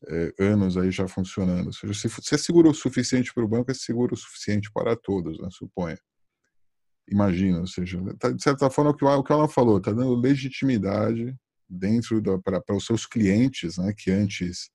é, 0.08 0.34
anos 0.38 0.76
aí 0.76 0.90
já 0.90 1.08
funcionando. 1.08 1.66
Ou 1.66 1.72
seja, 1.72 1.92
se, 1.92 2.08
se 2.08 2.34
é 2.34 2.38
seguro 2.38 2.70
o 2.70 2.74
suficiente 2.74 3.34
para 3.34 3.44
o 3.44 3.48
banco, 3.48 3.70
é 3.70 3.74
seguro 3.74 4.14
o 4.14 4.16
suficiente 4.16 4.70
para 4.72 4.96
todos, 4.96 5.40
né, 5.40 5.48
suponha. 5.50 5.98
Imagina, 7.08 7.60
ou 7.60 7.66
seja, 7.66 8.00
tá, 8.18 8.30
de 8.30 8.42
certa 8.42 8.70
forma, 8.70 8.96
que 8.96 9.04
o, 9.04 9.22
que 9.22 9.32
o 9.32 9.48
falou, 9.48 9.78
está 9.78 9.92
dando 9.92 10.14
legitimidade 10.14 11.36
dentro 11.68 12.22
para 12.42 12.76
os 12.76 12.86
seus 12.86 13.06
clientes, 13.06 13.78
né, 13.78 13.92
que 13.96 14.10
antes 14.10 14.70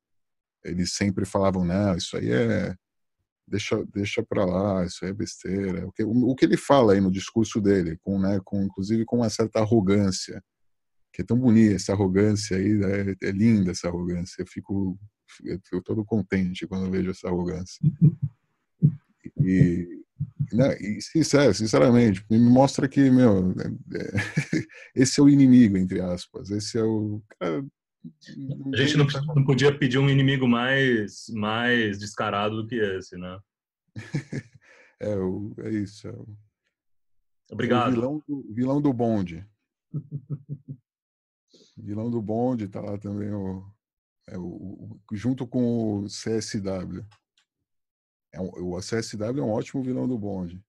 eles 0.64 0.94
sempre 0.94 1.26
falavam, 1.26 1.66
não, 1.66 1.96
isso 1.96 2.18
aí 2.18 2.32
é 2.32 2.76
deixa 3.48 3.84
deixa 3.86 4.24
para 4.24 4.46
lá, 4.46 4.86
isso 4.86 5.04
aí 5.04 5.12
é 5.12 5.14
besteira. 5.14 5.88
O 5.88 5.92
que, 5.92 6.04
o, 6.04 6.30
o 6.30 6.36
que 6.36 6.46
ele 6.46 6.58
fala 6.58 6.94
aí 6.94 7.02
no 7.02 7.12
discurso 7.12 7.60
dele, 7.60 7.98
com, 8.02 8.20
né, 8.20 8.40
com 8.44 8.64
inclusive 8.64 9.04
com 9.06 9.18
uma 9.18 9.30
certa 9.30 9.60
arrogância, 9.60 10.42
que 11.12 11.22
é 11.22 11.26
tão 11.26 11.38
bonita 11.38 11.76
essa 11.76 11.92
arrogância 11.94 12.58
aí, 12.58 12.74
né, 12.74 13.16
é, 13.22 13.32
linda 13.32 13.72
essa 13.72 13.88
arrogância. 13.88 14.42
Eu 14.42 14.48
fico 14.48 14.98
eu 15.44 15.60
fico 15.64 15.82
todo 15.82 16.06
contente 16.06 16.68
quando 16.68 16.92
vejo 16.92 17.12
essa 17.12 17.28
arrogância. 17.28 17.80
E, 19.44 20.01
né, 20.54 20.78
e 20.80 21.02
sincero, 21.02 21.54
sinceramente, 21.54 22.26
me 22.30 22.40
mostra 22.40 22.88
que, 22.88 23.10
meu, 23.10 23.52
é, 23.52 24.12
esse 24.96 25.20
é 25.20 25.24
o 25.24 25.30
inimigo, 25.30 25.78
entre 25.78 26.02
aspas. 26.02 26.50
Esse 26.50 26.78
é 26.78 26.84
o. 26.84 27.22
Cara, 27.40 27.66
A 28.74 28.78
gente 28.78 28.98
não, 28.98 29.06
não 29.36 29.44
podia 29.46 29.78
pedir 29.78 29.98
um 29.98 30.10
inimigo 30.10 30.48
mais, 30.48 31.26
mais 31.30 31.98
descarado 32.00 32.62
do 32.62 32.68
que 32.68 32.76
esse, 32.76 33.18
né? 33.18 33.40
É, 35.04 35.16
o, 35.16 35.52
é 35.62 35.72
isso. 35.72 36.08
É 36.08 36.12
o, 36.12 36.14
é 36.14 36.18
o 36.20 37.54
Obrigado. 37.54 37.92
vilão, 37.94 38.24
do, 38.28 38.54
vilão 38.54 38.80
do 38.80 38.94
bonde. 38.94 39.44
vilão 41.76 42.12
do 42.12 42.22
bonde, 42.22 42.68
tá 42.68 42.80
lá 42.82 43.00
também 43.00 43.34
o, 43.34 43.66
é 44.28 44.38
o- 44.38 45.00
junto 45.12 45.48
com 45.48 46.02
o 46.02 46.06
CSW. 46.06 47.04
É 48.34 48.40
um- 48.40 48.74
o 48.76 48.82
CSW 48.82 49.40
é 49.40 49.44
um 49.44 49.52
ótimo 49.52 49.84
vilão 49.84 50.08
do 50.08 50.18
bonde. 50.18 50.62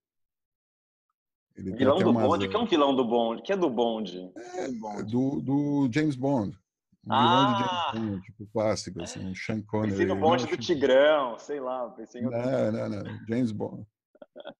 Ele 1.55 1.71
Vilão 1.73 1.99
do 1.99 2.11
bonde? 2.11 2.47
que 2.49 2.55
é 2.55 2.59
um 2.59 2.65
vilão 2.65 2.95
do 2.95 3.05
bonde? 3.05 3.41
que 3.43 3.53
é 3.53 3.57
do 3.57 3.69
bonde? 3.69 4.31
é, 4.55 4.67
Do 5.03 5.39
do, 5.39 5.89
James 5.91 6.15
Bond. 6.15 6.57
Um 7.05 7.09
vilão 7.09 7.53
de 7.57 7.63
Ah! 7.63 7.91
James 7.93 8.09
Bond, 8.09 8.21
tipo 8.25 8.47
clássico, 8.47 9.01
assim, 9.01 9.19
um 9.25 9.35
Sean 9.35 9.61
Connery. 9.61 9.91
Pensei 9.91 10.05
no 10.07 10.15
bonde 10.15 10.45
do 10.45 10.49
Sean- 10.49 10.57
Tigrão, 10.57 11.37
sei 11.37 11.59
lá. 11.59 11.89
Pensei 11.91 12.21
em 12.21 12.25
outro. 12.25 12.41
Não, 12.41 12.71
não, 12.71 12.89
não. 13.03 13.19
James 13.27 13.51
Bond. 13.51 13.85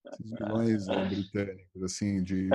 Esses 0.05 0.31
vilões 0.37 0.87
eh, 0.87 1.05
britânicos, 1.05 1.83
assim, 1.83 2.23
de, 2.23 2.49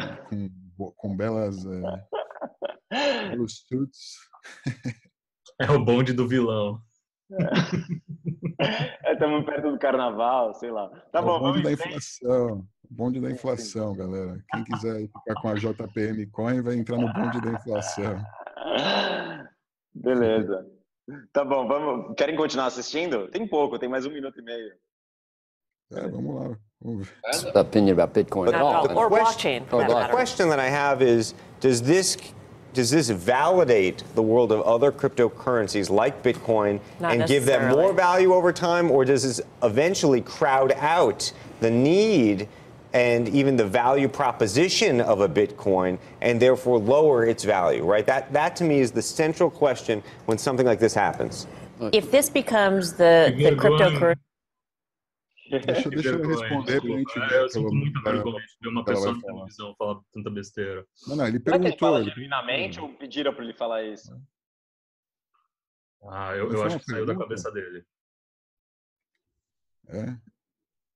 com, 0.76 0.92
com 0.92 1.16
belas, 1.16 1.56
eh, 1.66 3.28
belos 3.30 3.64
suits. 3.66 4.18
É 5.60 5.68
o 5.72 5.84
bonde 5.84 6.12
do 6.12 6.28
vilão. 6.28 6.80
Estamos 9.12 9.44
perto 9.44 9.70
do 9.72 9.78
carnaval, 9.78 10.54
sei 10.54 10.70
lá. 10.70 10.88
Tá 11.12 11.20
É 11.20 11.22
bom, 11.22 11.36
o 11.36 11.40
bonde 11.40 11.62
vamos 11.62 11.62
da 11.62 11.72
inflação. 11.72 12.56
o 12.58 12.94
Bonde 12.94 13.20
da 13.20 13.28
sim. 13.28 13.34
inflação, 13.34 13.94
galera. 13.94 14.38
Quem 14.50 14.64
quiser 14.64 15.00
ficar 15.08 15.34
com 15.42 15.48
a 15.48 15.54
JPM 15.54 16.26
Coin 16.26 16.62
vai 16.62 16.74
entrar 16.74 16.96
no 16.96 17.12
bonde 17.12 17.40
da 17.40 17.50
inflação. 17.52 18.22
Beleza. 19.94 20.66
Tá 21.32 21.44
bom, 21.44 21.66
vamos. 21.66 22.14
Querem 22.16 22.36
continuar 22.36 22.66
assistindo? 22.66 23.28
Tem 23.28 23.46
pouco, 23.46 23.78
tem 23.78 23.88
mais 23.88 24.04
um 24.06 24.10
minuto 24.10 24.38
e 24.40 24.42
meio. 24.42 24.72
É, 25.92 26.06
vamos 26.08 26.34
lá. 26.34 26.56
Vamos 26.80 27.08
ver. 27.08 27.52
The 27.52 27.60
opinion 27.60 27.92
about 27.94 28.12
Bitcoin 28.12 28.48
at 28.48 28.52
But 28.52 28.60
all. 28.62 28.86
the 28.88 28.94
or 28.94 29.08
blockchain, 29.10 29.62
matter. 29.72 30.10
question 30.14 30.48
that 30.50 30.60
I 30.60 30.68
have 30.68 31.02
is 31.02 31.34
does 31.60 31.80
this 31.82 32.16
does 32.78 32.92
this 32.92 33.10
validate 33.10 34.04
the 34.14 34.22
world 34.22 34.52
of 34.52 34.60
other 34.60 34.92
cryptocurrencies 34.92 35.90
like 35.90 36.22
Bitcoin 36.22 36.78
Not 37.00 37.12
and 37.12 37.26
give 37.26 37.44
them 37.44 37.72
more 37.72 37.92
value 37.92 38.32
over 38.32 38.52
time 38.52 38.88
or 38.92 39.04
does 39.04 39.24
this 39.24 39.40
eventually 39.64 40.20
crowd 40.20 40.70
out 40.76 41.32
the 41.58 41.72
need 41.72 42.46
and 42.92 43.28
even 43.30 43.56
the 43.56 43.66
value 43.66 44.06
proposition 44.06 45.00
of 45.00 45.22
a 45.22 45.28
Bitcoin 45.28 45.98
and 46.20 46.38
therefore 46.38 46.78
lower 46.78 47.26
its 47.26 47.42
value, 47.42 47.84
right? 47.84 48.06
That 48.06 48.32
that 48.32 48.54
to 48.56 48.64
me 48.64 48.78
is 48.78 48.92
the 48.92 49.02
central 49.02 49.50
question 49.50 50.00
when 50.26 50.38
something 50.38 50.64
like 50.64 50.78
this 50.78 50.94
happens. 50.94 51.48
If 51.92 52.12
this 52.12 52.30
becomes 52.30 52.92
the, 52.92 53.34
the 53.36 53.56
cryptocurrency, 53.56 54.18
Deixa, 55.50 55.90
deixa 55.90 56.08
eu 56.10 56.26
responder 56.28 56.80
pra 56.80 56.90
gente 56.90 57.18
ver. 57.20 57.32
É, 57.32 57.42
Eu 57.42 57.48
sinto 57.48 57.68
pelo- 57.68 57.74
muita 57.80 58.00
vergonha 58.02 58.44
de 58.46 58.56
ver 58.60 58.68
uma 58.68 58.84
pessoa 58.84 59.12
na 59.14 59.20
televisão 59.22 59.74
falar 59.76 60.00
tanta 60.12 60.30
besteira. 60.30 60.86
Não, 61.06 61.16
não, 61.16 61.26
ele 61.26 61.38
Será 61.40 61.58
que 61.58 61.64
ele 61.66 61.76
perguntou. 61.76 61.88
fala 61.88 62.00
ele 62.00 62.10
genuinamente 62.10 62.80
ou 62.80 62.88
pediram 62.94 63.34
para 63.34 63.44
ele 63.44 63.54
falar 63.54 63.82
isso? 63.84 64.20
Ah, 66.10 66.34
eu, 66.36 66.50
eu 66.52 66.62
acho 66.62 66.78
que 66.78 66.84
saiu 66.84 67.06
da 67.06 67.16
cabeça 67.16 67.50
dele. 67.50 67.84
É, 69.88 70.16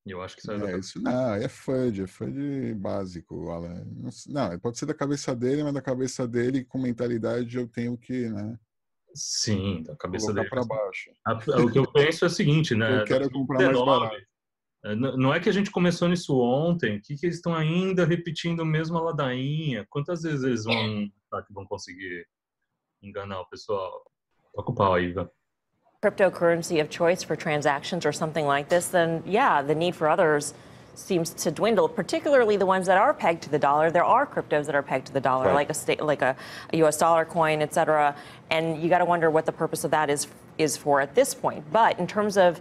Eu 0.05 0.21
acho 0.23 0.37
que 0.37 0.43
saiu 0.43 0.59
da 0.61 0.67
é 0.67 0.71
cabeça 0.73 0.89
isso. 0.91 1.03
Não, 1.03 1.35
é 1.35 1.49
FUD, 1.49 2.03
é 2.03 2.07
FUD 2.07 2.75
básico, 2.75 3.51
Alan. 3.51 3.85
Não, 4.29 4.59
pode 4.61 4.79
ser 4.79 4.87
da 4.87 4.95
cabeça 4.95 5.35
dele, 5.35 5.63
mas 5.65 5.73
da 5.75 5.83
cabeça 5.83 6.27
dele, 6.29 6.65
com 6.65 6.79
mentalidade, 6.79 7.57
eu 7.57 7.67
tenho 7.67 7.97
que 7.97 8.29
né, 8.29 8.59
Sim, 9.15 9.83
da 9.83 9.97
cabeça 9.97 10.33
dele. 10.33 10.49
para 10.49 10.65
baixo. 10.65 11.11
A- 11.25 11.35
O 11.63 11.71
que 11.71 11.79
eu 11.79 11.91
penso 11.93 12.25
é 12.25 12.29
o 12.29 12.31
seguinte, 12.31 12.75
né? 12.77 13.01
Eu 13.01 13.05
quero 13.05 13.31
comprar 13.31 13.59
mais 13.61 13.73
2019, 13.73 14.09
barato. 14.09 14.32
Não 14.85 15.33
é 15.33 15.39
que 15.39 15.49
a 15.49 15.53
gente 15.53 15.71
começou 15.71 16.09
nisso 16.09 16.37
ontem, 16.41 17.01
que, 17.01 17.17
que 17.17 17.27
eles 17.27 17.37
estão 17.37 17.55
ainda 17.55 18.05
repetindo 18.05 18.63
a 18.63 18.65
mesma 18.65 19.01
ladainha? 19.01 19.87
Quantas 19.89 20.23
vezes 20.23 20.43
eles 20.43 20.65
vão, 20.65 21.09
tá, 21.31 21.41
que 21.43 21.53
vão 21.55 21.65
conseguir 21.65 22.27
enganar 23.01 23.41
o 23.41 23.47
pessoal? 23.49 24.03
Toca 24.55 24.71
o 24.73 24.75
pau 24.75 24.95
aí, 24.95 25.07
Iva. 25.11 25.31
cryptocurrency 26.03 26.81
of 26.81 26.91
choice 26.91 27.23
for 27.23 27.37
transactions 27.37 28.05
or 28.05 28.13
something 28.13 28.45
like 28.45 28.69
this, 28.69 28.89
then 28.89 29.23
yeah, 29.25 29.63
the 29.63 29.75
need 29.75 29.95
for 29.95 30.09
others 30.09 30.53
seems 30.95 31.31
to 31.33 31.51
dwindle, 31.53 31.89
particularly 31.89 32.57
the 32.57 32.67
ones 32.67 32.87
that 32.89 32.99
are 32.99 33.15
pegged 33.15 33.41
to 33.41 33.49
the 33.49 33.59
dollar. 33.59 33.89
There 33.91 34.05
are 34.05 34.27
cryptos 34.27 34.67
that 34.67 34.75
are 34.75 34.83
pegged 34.83 35.07
to 35.07 35.13
the 35.13 35.21
dollar, 35.21 35.47
Right. 35.47 35.55
like 35.55 35.71
a 35.71 35.75
state, 35.75 36.03
like 36.03 36.21
a, 36.21 36.35
a 36.73 36.77
U.S. 36.79 36.97
dollar 36.99 37.25
coin, 37.25 37.63
et 37.63 37.73
cetera. 37.73 38.17
And 38.51 38.83
you 38.83 38.89
got 38.89 38.99
to 38.99 39.05
wonder 39.05 39.31
what 39.31 39.47
the 39.47 39.53
purpose 39.53 39.85
of 39.85 39.93
that 39.93 40.11
is 40.11 40.27
is 40.59 40.77
for 40.77 41.01
at 41.01 41.15
this 41.15 41.35
point. 41.35 41.65
But 41.73 41.99
in 42.01 42.07
terms 42.09 42.37
of 42.37 42.61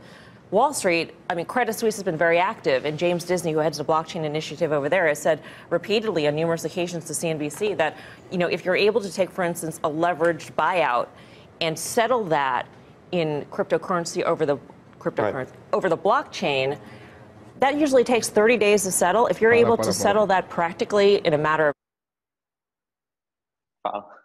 Wall 0.51 0.74
Street, 0.74 1.13
I 1.29 1.36
mean, 1.36 1.46
Credit 1.46 1.74
Suisse 1.74 1.96
has 1.96 2.03
been 2.03 2.17
very 2.17 2.38
active, 2.38 2.84
and 2.84 3.00
James 3.00 3.24
Disney, 3.24 3.53
who 3.53 3.60
heads 3.60 3.77
the 3.77 3.86
blockchain 3.86 4.25
initiative 4.25 4.74
over 4.74 4.89
there, 4.89 5.08
has 5.08 5.20
said 5.20 5.41
repeatedly 5.70 6.27
on 6.27 6.36
numerous 6.36 6.65
occasions 6.65 7.05
to 7.05 7.13
CNBC 7.13 7.77
that, 7.77 7.98
you 8.31 8.38
know, 8.38 8.48
if 8.48 8.65
you're 8.65 8.75
able 8.75 9.00
to 9.00 9.12
take, 9.12 9.31
for 9.31 9.46
instance, 9.46 9.79
a 9.86 9.89
leveraged 9.89 10.51
buyout 10.51 11.08
and 11.62 11.79
settle 11.79 12.25
that 12.25 12.67
in 13.13 13.46
cryptocurrency 13.50 14.24
over 14.24 14.46
the 14.46 14.58
cryptocurrency 15.00 15.53
over 15.72 15.88
the 15.88 15.98
blockchain, 15.98 16.77
that 17.62 17.77
usually 17.77 18.03
takes 18.03 18.27
30 18.27 18.58
days 18.58 18.84
to 18.84 18.91
settle. 18.91 19.27
If 19.27 19.39
you're 19.39 19.53
able 19.53 19.77
to 19.77 19.93
settle 19.93 20.27
that 20.27 20.50
practically 20.50 21.15
in 21.25 21.34
a 21.34 21.38
matter 21.38 21.70
of 21.70 21.75
Fala. 23.84 24.21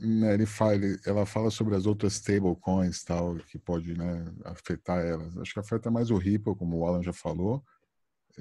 Né, 0.00 0.34
Ele 0.34 0.46
fala, 0.46 0.78
ela 1.04 1.26
fala 1.26 1.50
sobre 1.50 1.74
as 1.74 1.86
outras 1.86 2.14
stablecoins 2.14 3.02
tal 3.02 3.36
que 3.36 3.58
pode 3.58 3.94
né, 3.96 4.24
afetar 4.44 5.04
elas. 5.04 5.36
Acho 5.38 5.54
que 5.54 5.60
afeta 5.60 5.90
mais 5.90 6.10
o 6.10 6.16
Ripple, 6.16 6.54
como 6.54 6.78
o 6.78 6.86
Alan 6.86 7.02
já 7.02 7.12
falou, 7.12 7.64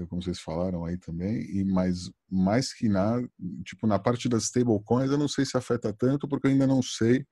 como 0.08 0.22
vocês 0.22 0.40
falaram 0.40 0.86
aí 0.86 0.98
também. 0.98 1.42
E 1.50 1.64
mais 1.64 2.12
mais 2.30 2.74
que 2.74 2.88
na 2.88 3.22
tipo 3.64 3.88
na 3.88 3.98
parte 3.98 4.30
das 4.30 4.44
stablecoins, 4.44 5.10
eu 5.10 5.18
não 5.18 5.28
sei 5.28 5.46
se 5.46 5.58
afeta 5.58 5.92
tanto 5.92 6.28
porque 6.28 6.48
eu 6.48 6.52
ainda 6.52 6.68
não 6.68 6.84
sei 6.84 7.26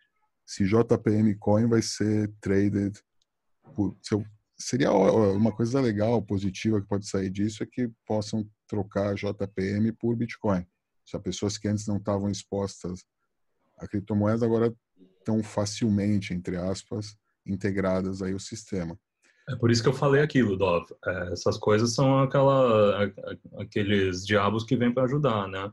se 0.45 0.65
JPM 0.65 1.35
Coin 1.35 1.67
vai 1.67 1.81
ser 1.81 2.31
traded 2.39 2.99
por, 3.75 3.97
se 4.01 4.13
eu, 4.13 4.23
seria 4.57 4.91
uma 4.91 5.51
coisa 5.51 5.81
legal, 5.81 6.21
positiva 6.21 6.81
que 6.81 6.87
pode 6.87 7.07
sair 7.07 7.29
disso 7.29 7.63
é 7.63 7.65
que 7.65 7.89
possam 8.05 8.47
trocar 8.67 9.15
JPM 9.15 9.91
por 9.91 10.15
Bitcoin. 10.15 10.65
Se 11.05 11.15
as 11.15 11.21
pessoas 11.21 11.57
que 11.57 11.67
antes 11.67 11.85
não 11.87 11.97
estavam 11.97 12.29
expostas 12.29 13.03
a 13.77 13.87
criptomoedas 13.87 14.43
agora 14.43 14.73
estão 15.17 15.43
facilmente, 15.43 16.33
entre 16.33 16.55
aspas, 16.55 17.17
integradas 17.45 18.21
aí 18.21 18.33
ao 18.33 18.39
sistema. 18.39 18.97
É 19.47 19.55
por 19.55 19.69
isso 19.69 19.83
que 19.83 19.89
eu 19.89 19.93
falei 19.93 20.21
aquilo, 20.21 20.57
Dov. 20.57 20.85
É, 21.05 21.33
essas 21.33 21.57
coisas 21.57 21.93
são 21.93 22.19
aquela, 22.19 23.11
aqueles 23.59 24.25
diabos 24.25 24.63
que 24.63 24.75
vêm 24.75 24.91
para 24.91 25.03
ajudar, 25.03 25.47
né? 25.47 25.71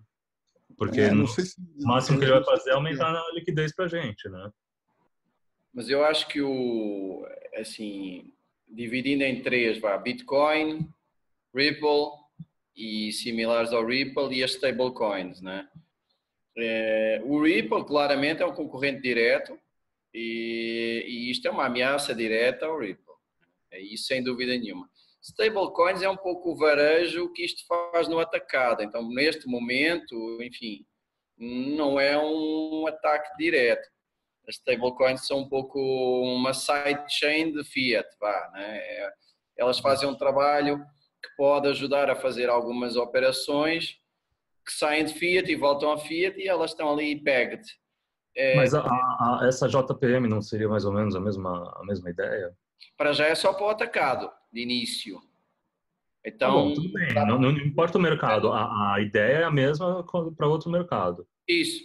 Porque 0.76 1.00
é, 1.00 1.10
no, 1.10 1.26
se, 1.26 1.54
o 1.78 1.86
máximo 1.86 2.18
que 2.18 2.24
ele 2.24 2.32
vai 2.32 2.44
fazer 2.44 2.70
é 2.70 2.74
aumentar 2.74 3.14
a 3.14 3.32
liquidez 3.34 3.74
para 3.74 3.86
a 3.86 3.88
gente, 3.88 4.28
né? 4.28 4.50
Mas 5.72 5.88
eu 5.88 6.04
acho 6.04 6.28
que 6.28 6.42
o, 6.42 7.26
assim, 7.54 8.32
dividindo 8.68 9.22
em 9.22 9.42
três, 9.42 9.80
vá, 9.80 9.96
Bitcoin, 9.96 10.86
Ripple 11.54 12.10
e 12.76 13.12
similares 13.12 13.72
ao 13.72 13.86
Ripple 13.86 14.34
e 14.34 14.42
as 14.42 14.52
stablecoins, 14.52 15.40
né? 15.40 15.66
É, 16.56 17.20
o 17.24 17.42
Ripple 17.42 17.84
claramente 17.84 18.42
é 18.42 18.46
um 18.46 18.54
concorrente 18.54 19.00
direto 19.00 19.58
e, 20.12 21.04
e 21.06 21.30
isto 21.30 21.48
é 21.48 21.50
uma 21.50 21.66
ameaça 21.66 22.14
direta 22.14 22.66
ao 22.66 22.78
Ripple. 22.78 23.14
É 23.70 23.80
isso 23.80 24.04
sem 24.04 24.22
dúvida 24.22 24.52
nenhuma. 24.52 24.88
Stablecoins 25.22 26.02
é 26.02 26.08
um 26.08 26.16
pouco 26.16 26.50
o 26.50 26.56
varejo 26.56 27.32
que 27.32 27.44
isto 27.44 27.64
faz 27.66 28.08
no 28.08 28.18
atacado. 28.18 28.82
Então, 28.82 29.08
neste 29.08 29.46
momento, 29.46 30.42
enfim, 30.42 30.84
não 31.38 31.98
é 31.98 32.18
um 32.18 32.86
ataque 32.88 33.30
direto. 33.38 33.88
As 34.46 34.56
stablecoins 34.56 35.26
são 35.26 35.38
um 35.38 35.48
pouco 35.48 35.78
uma 35.78 36.52
sidechain 36.52 37.52
de 37.52 37.62
fiat, 37.62 38.08
vá, 38.20 38.50
né? 38.52 38.78
É, 38.78 39.12
elas 39.56 39.78
fazem 39.78 40.08
um 40.08 40.14
trabalho 40.14 40.84
que 41.22 41.28
pode 41.36 41.68
ajudar 41.68 42.10
a 42.10 42.16
fazer 42.16 42.50
algumas 42.50 42.96
operações 42.96 44.01
que 44.72 44.78
saem 44.78 45.04
de 45.04 45.14
fiat 45.14 45.50
e 45.50 45.56
voltam 45.56 45.92
a 45.92 45.98
fiat 45.98 46.38
e 46.40 46.48
elas 46.48 46.70
estão 46.70 46.90
ali 46.90 47.20
pegged. 47.20 47.62
É, 48.34 48.56
Mas 48.56 48.74
a, 48.74 48.80
a, 48.80 49.40
essa 49.46 49.68
JPM 49.68 50.26
não 50.28 50.40
seria 50.40 50.68
mais 50.68 50.84
ou 50.84 50.92
menos 50.92 51.14
a 51.14 51.20
mesma, 51.20 51.72
a 51.76 51.84
mesma 51.84 52.10
ideia? 52.10 52.52
Para 52.96 53.12
já 53.12 53.26
é 53.26 53.34
só 53.34 53.52
para 53.52 53.66
o 53.66 53.70
atacado, 53.70 54.30
de 54.50 54.62
início. 54.62 55.20
Então, 56.24 56.70
tá 56.70 56.74
tudo 56.76 56.92
bem. 56.92 57.14
Não, 57.14 57.38
não, 57.38 57.50
importa 57.50 57.98
o 57.98 58.00
mercado. 58.00 58.52
A, 58.52 58.94
a 58.94 59.00
ideia 59.00 59.38
é 59.38 59.44
a 59.44 59.50
mesma 59.50 60.04
para 60.36 60.48
outro 60.48 60.70
mercado. 60.70 61.26
Isso. 61.46 61.82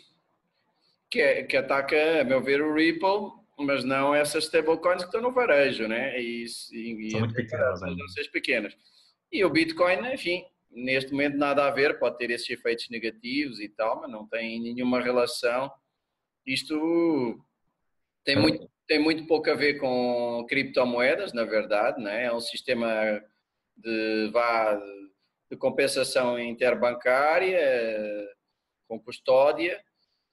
Que, 1.09 1.21
é, 1.21 1.43
que 1.43 1.57
ataca, 1.57 2.21
a 2.21 2.23
meu 2.23 2.41
ver, 2.41 2.61
o 2.61 2.73
Ripple, 2.73 3.31
mas 3.59 3.83
não 3.83 4.13
essas 4.13 4.45
stablecoins 4.45 5.01
que 5.01 5.07
estão 5.07 5.21
no 5.21 5.33
varejo, 5.33 5.87
né? 5.87 6.19
E, 6.21 6.45
e, 6.71 7.11
São 7.11 7.21
muito 7.21 7.33
pequenas. 7.33 7.81
Né? 7.81 7.95
pequenas. 8.31 8.77
E 9.31 9.43
o 9.43 9.49
Bitcoin, 9.49 10.13
enfim, 10.13 10.45
neste 10.77 11.11
momento 11.11 11.37
nada 11.37 11.65
a 11.65 11.71
ver, 11.71 11.97
pode 11.97 12.17
ter 12.17 12.29
esses 12.29 12.49
efeitos 12.49 12.89
negativos 12.89 13.59
e 13.59 13.67
tal, 13.67 14.01
mas 14.01 14.11
não 14.11 14.27
tem 14.27 14.61
nenhuma 14.61 15.01
relação. 15.01 15.71
Isto 16.45 17.39
tem 18.23 18.35
é. 18.35 18.39
muito, 18.39 18.69
tem 18.87 18.99
muito 18.99 19.25
pouco 19.25 19.49
a 19.49 19.55
ver 19.55 19.79
com 19.79 20.45
criptomoedas, 20.47 21.33
na 21.33 21.43
verdade, 21.43 22.01
né? 22.01 22.25
é 22.25 22.33
um 22.33 22.39
sistema 22.39 23.21
de, 23.75 24.29
vá, 24.31 24.79
de 25.49 25.57
compensação 25.57 26.39
interbancária, 26.39 27.59
com 28.87 28.99
custódia, 28.99 29.81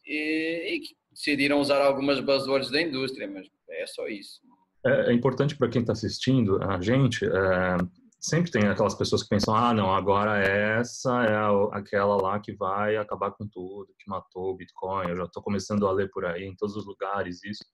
e, 0.06 0.76
e 0.76 0.82
decidiram 1.10 1.58
usar 1.58 1.80
algumas 1.80 2.20
buzzwords 2.20 2.70
da 2.70 2.80
indústria, 2.80 3.26
mas 3.26 3.48
é 3.70 3.86
só 3.86 4.06
isso. 4.06 4.40
É, 4.84 5.10
é 5.10 5.12
importante 5.12 5.56
para 5.56 5.68
quem 5.68 5.80
está 5.80 5.92
assistindo 5.94 6.62
a 6.62 6.80
gente, 6.80 7.24
é, 7.24 7.76
sempre 8.24 8.50
tem 8.50 8.66
aquelas 8.66 8.94
pessoas 8.94 9.22
que 9.22 9.28
pensam, 9.28 9.54
ah, 9.54 9.74
não, 9.74 9.94
agora 9.94 10.38
essa 10.38 11.24
é 11.24 11.36
aquela 11.76 12.16
lá 12.16 12.40
que 12.40 12.54
vai 12.54 12.96
acabar 12.96 13.30
com 13.32 13.46
tudo, 13.46 13.94
que 13.98 14.08
matou 14.08 14.50
o 14.50 14.56
Bitcoin. 14.56 15.10
Eu 15.10 15.16
já 15.16 15.24
estou 15.24 15.42
começando 15.42 15.86
a 15.86 15.92
ler 15.92 16.10
por 16.10 16.24
aí 16.24 16.44
em 16.44 16.56
todos 16.56 16.74
os 16.74 16.86
lugares 16.86 17.44
isso. 17.44 17.64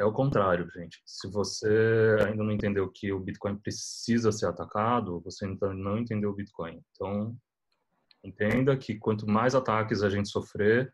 É 0.00 0.04
o 0.04 0.12
contrário, 0.12 0.68
gente. 0.74 1.00
Se 1.04 1.28
você 1.28 2.16
ainda 2.26 2.42
não 2.42 2.50
entendeu 2.50 2.90
que 2.90 3.12
o 3.12 3.20
Bitcoin 3.20 3.56
precisa 3.56 4.32
ser 4.32 4.46
atacado, 4.46 5.20
você 5.20 5.44
ainda 5.44 5.72
não 5.72 5.98
entendeu 5.98 6.30
o 6.30 6.34
Bitcoin. 6.34 6.82
Então, 6.90 7.36
entenda 8.24 8.76
que 8.76 8.96
quanto 8.96 9.28
mais 9.28 9.54
ataques 9.54 10.02
a 10.02 10.08
gente 10.08 10.28
sofrer, 10.28 10.92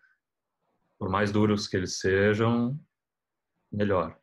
por 0.98 1.08
mais 1.08 1.30
duros 1.32 1.68
que 1.68 1.76
eles 1.76 2.00
sejam, 2.00 2.78
melhor. 3.72 4.18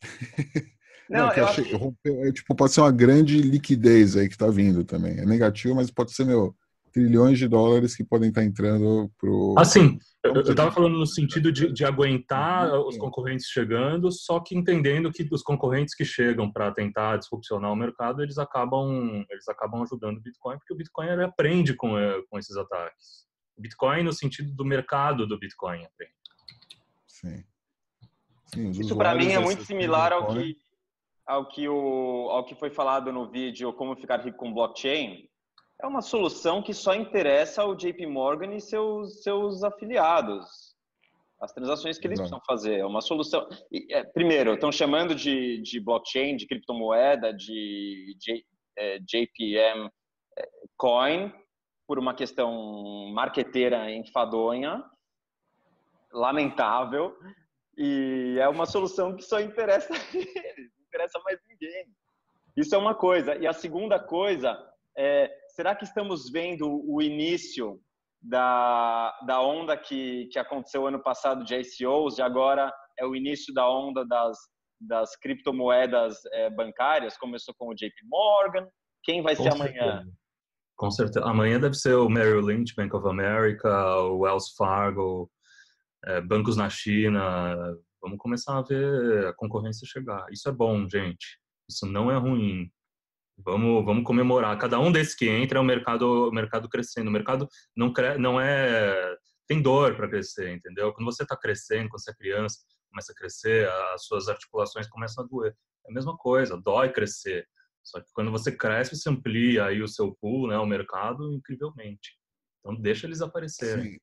Não, 1.10 1.26
não 1.26 1.32
eu 1.32 1.46
achei, 1.46 1.64
acho... 1.64 1.94
é, 2.06 2.32
tipo, 2.32 2.54
pode 2.54 2.72
ser 2.72 2.80
uma 2.80 2.92
grande 2.92 3.40
liquidez 3.40 4.16
aí 4.16 4.28
que 4.28 4.34
está 4.34 4.48
vindo 4.48 4.84
também. 4.84 5.18
É 5.18 5.24
negativo, 5.24 5.74
mas 5.74 5.90
pode 5.90 6.12
ser, 6.12 6.24
meu, 6.24 6.54
trilhões 6.92 7.38
de 7.38 7.46
dólares 7.46 7.94
que 7.94 8.04
podem 8.04 8.28
estar 8.28 8.40
tá 8.40 8.46
entrando 8.46 9.10
pro. 9.18 9.54
Assim, 9.56 9.98
eu 10.24 10.40
estava 10.40 10.70
falando 10.72 10.98
no 10.98 11.06
sentido 11.06 11.52
de, 11.52 11.72
de 11.72 11.84
aguentar 11.84 12.72
uhum. 12.72 12.88
os 12.88 12.96
concorrentes 12.96 13.46
chegando, 13.46 14.10
só 14.10 14.40
que 14.40 14.56
entendendo 14.56 15.10
que 15.12 15.26
os 15.30 15.42
concorrentes 15.42 15.94
que 15.94 16.04
chegam 16.04 16.50
para 16.50 16.72
tentar 16.72 17.16
disrupcionar 17.16 17.72
o 17.72 17.76
mercado, 17.76 18.22
eles 18.22 18.38
acabam, 18.38 19.24
eles 19.30 19.48
acabam 19.48 19.82
ajudando 19.82 20.18
o 20.18 20.22
Bitcoin, 20.22 20.58
porque 20.58 20.74
o 20.74 20.76
Bitcoin 20.76 21.08
ele 21.08 21.24
aprende 21.24 21.74
com, 21.74 21.98
eh, 21.98 22.20
com 22.28 22.38
esses 22.38 22.56
ataques. 22.56 23.28
O 23.56 23.62
Bitcoin 23.62 24.02
no 24.02 24.12
sentido 24.12 24.52
do 24.54 24.64
mercado 24.64 25.26
do 25.26 25.38
Bitcoin 25.38 25.84
aprende. 25.84 26.12
Sim. 27.06 27.44
Sim 28.46 28.70
Isso 28.70 28.96
para 28.96 29.14
mim 29.14 29.32
é 29.32 29.38
muito 29.38 29.64
similar 29.64 30.12
ao 30.12 30.28
que 30.28 30.56
ao 31.28 31.46
que, 31.46 31.68
o, 31.68 32.30
ao 32.30 32.42
que 32.42 32.54
foi 32.54 32.70
falado 32.70 33.12
no 33.12 33.30
vídeo 33.30 33.70
Como 33.74 33.94
Ficar 33.94 34.20
Rico 34.20 34.38
com 34.38 34.52
Blockchain, 34.52 35.28
é 35.80 35.86
uma 35.86 36.00
solução 36.00 36.62
que 36.62 36.72
só 36.72 36.94
interessa 36.94 37.62
ao 37.62 37.74
JP 37.76 38.06
Morgan 38.06 38.54
e 38.54 38.60
seus, 38.60 39.22
seus 39.22 39.62
afiliados. 39.62 40.74
As 41.40 41.52
transações 41.52 41.98
que 41.98 42.06
eles 42.08 42.18
precisam 42.18 42.40
fazer. 42.44 42.78
É 42.78 42.86
uma 42.86 43.02
solução. 43.02 43.46
É, 43.90 44.02
primeiro, 44.02 44.54
estão 44.54 44.72
chamando 44.72 45.14
de, 45.14 45.60
de 45.62 45.78
blockchain, 45.78 46.34
de 46.34 46.46
criptomoeda, 46.48 47.32
de 47.32 48.16
é, 48.76 48.98
JPM 48.98 49.88
é, 50.36 50.48
Coin, 50.76 51.32
por 51.86 51.98
uma 51.98 52.14
questão 52.14 53.12
marqueteira 53.12 53.92
enfadonha, 53.92 54.82
lamentável, 56.10 57.14
e 57.76 58.36
é 58.40 58.48
uma 58.48 58.66
solução 58.66 59.14
que 59.14 59.22
só 59.22 59.40
interessa 59.40 59.94
a 59.94 59.96
eles 60.16 60.77
interessa 60.88 61.20
mais 61.24 61.38
ninguém. 61.48 61.86
Isso 62.56 62.74
é 62.74 62.78
uma 62.78 62.94
coisa. 62.94 63.36
E 63.36 63.46
a 63.46 63.52
segunda 63.52 63.98
coisa 63.98 64.58
é, 64.96 65.30
será 65.50 65.76
que 65.76 65.84
estamos 65.84 66.28
vendo 66.30 66.82
o 66.84 67.00
início 67.00 67.80
da, 68.20 69.16
da 69.26 69.40
onda 69.40 69.76
que, 69.76 70.26
que 70.32 70.38
aconteceu 70.38 70.86
ano 70.86 71.00
passado 71.00 71.44
de 71.44 71.54
ICOs 71.54 72.18
e 72.18 72.22
agora 72.22 72.72
é 72.98 73.06
o 73.06 73.14
início 73.14 73.54
da 73.54 73.68
onda 73.70 74.04
das, 74.04 74.36
das 74.80 75.14
criptomoedas 75.16 76.16
é, 76.32 76.50
bancárias? 76.50 77.16
Começou 77.16 77.54
com 77.56 77.68
o 77.68 77.74
JP 77.74 77.94
Morgan. 78.04 78.66
Quem 79.04 79.22
vai 79.22 79.36
com 79.36 79.44
ser 79.44 79.52
certeza. 79.52 79.84
amanhã? 79.84 80.04
Com 80.76 80.90
certeza. 80.90 81.26
Amanhã 81.26 81.60
deve 81.60 81.74
ser 81.74 81.94
o 81.94 82.08
Merrill 82.08 82.40
Lynch, 82.40 82.74
Bank 82.74 82.94
of 82.94 83.06
America, 83.06 83.68
o 84.00 84.20
Wells 84.20 84.54
Fargo, 84.56 85.30
é, 86.04 86.20
bancos 86.20 86.56
na 86.56 86.68
China, 86.68 87.76
Vamos 88.00 88.18
começar 88.18 88.58
a 88.58 88.62
ver 88.62 89.26
a 89.26 89.34
concorrência 89.34 89.86
chegar. 89.86 90.26
Isso 90.30 90.48
é 90.48 90.52
bom, 90.52 90.88
gente. 90.88 91.38
Isso 91.68 91.86
não 91.86 92.10
é 92.10 92.16
ruim. 92.16 92.70
Vamos, 93.36 93.84
vamos 93.84 94.04
comemorar. 94.04 94.56
Cada 94.58 94.80
um 94.80 94.90
desses 94.90 95.14
que 95.14 95.28
entra 95.28 95.58
é 95.58 95.60
o 95.60 95.64
mercado, 95.64 96.28
o 96.28 96.32
mercado 96.32 96.68
crescendo. 96.68 97.08
O 97.08 97.12
mercado 97.12 97.48
não, 97.76 97.92
cre... 97.92 98.18
não 98.18 98.40
é. 98.40 99.16
Tem 99.46 99.62
dor 99.62 99.96
para 99.96 100.08
crescer, 100.08 100.54
entendeu? 100.54 100.92
Quando 100.92 101.06
você 101.06 101.22
está 101.22 101.36
crescendo, 101.36 101.88
quando 101.88 102.02
você 102.02 102.10
é 102.10 102.14
criança, 102.14 102.58
começa 102.90 103.12
a 103.12 103.14
crescer, 103.14 103.68
as 103.94 104.04
suas 104.04 104.28
articulações 104.28 104.86
começam 104.88 105.24
a 105.24 105.26
doer. 105.26 105.56
É 105.86 105.90
a 105.90 105.94
mesma 105.94 106.16
coisa, 106.16 106.60
dói 106.60 106.92
crescer. 106.92 107.48
Só 107.82 108.00
que 108.00 108.12
quando 108.12 108.30
você 108.30 108.52
cresce, 108.52 108.94
você 108.94 109.08
amplia 109.08 109.64
aí 109.64 109.80
o 109.80 109.88
seu 109.88 110.14
pool, 110.20 110.48
né, 110.48 110.58
o 110.58 110.66
mercado, 110.66 111.32
incrivelmente. 111.32 112.18
Então 112.60 112.78
deixa 112.78 113.06
eles 113.06 113.22
aparecerem. 113.22 113.92
Sim. 113.92 113.98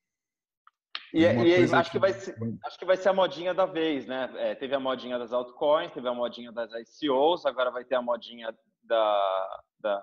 E, 1.15 1.21
e 1.21 1.73
acho, 1.73 1.91
que 1.91 1.97
vai 1.97 2.11
ser, 2.11 2.35
acho 2.65 2.77
que 2.77 2.83
vai 2.83 2.97
ser 2.97 3.07
a 3.07 3.13
modinha 3.13 3.53
da 3.53 3.65
vez, 3.65 4.05
né? 4.05 4.29
É, 4.35 4.53
teve 4.53 4.75
a 4.75 4.79
modinha 4.81 5.17
das 5.17 5.31
altcoins, 5.31 5.93
teve 5.93 6.09
a 6.09 6.13
modinha 6.13 6.51
das 6.51 6.69
ICOs, 6.73 7.45
agora 7.45 7.71
vai 7.71 7.85
ter 7.85 7.95
a 7.95 8.01
modinha 8.01 8.53
da, 8.83 9.61
da, 9.79 10.01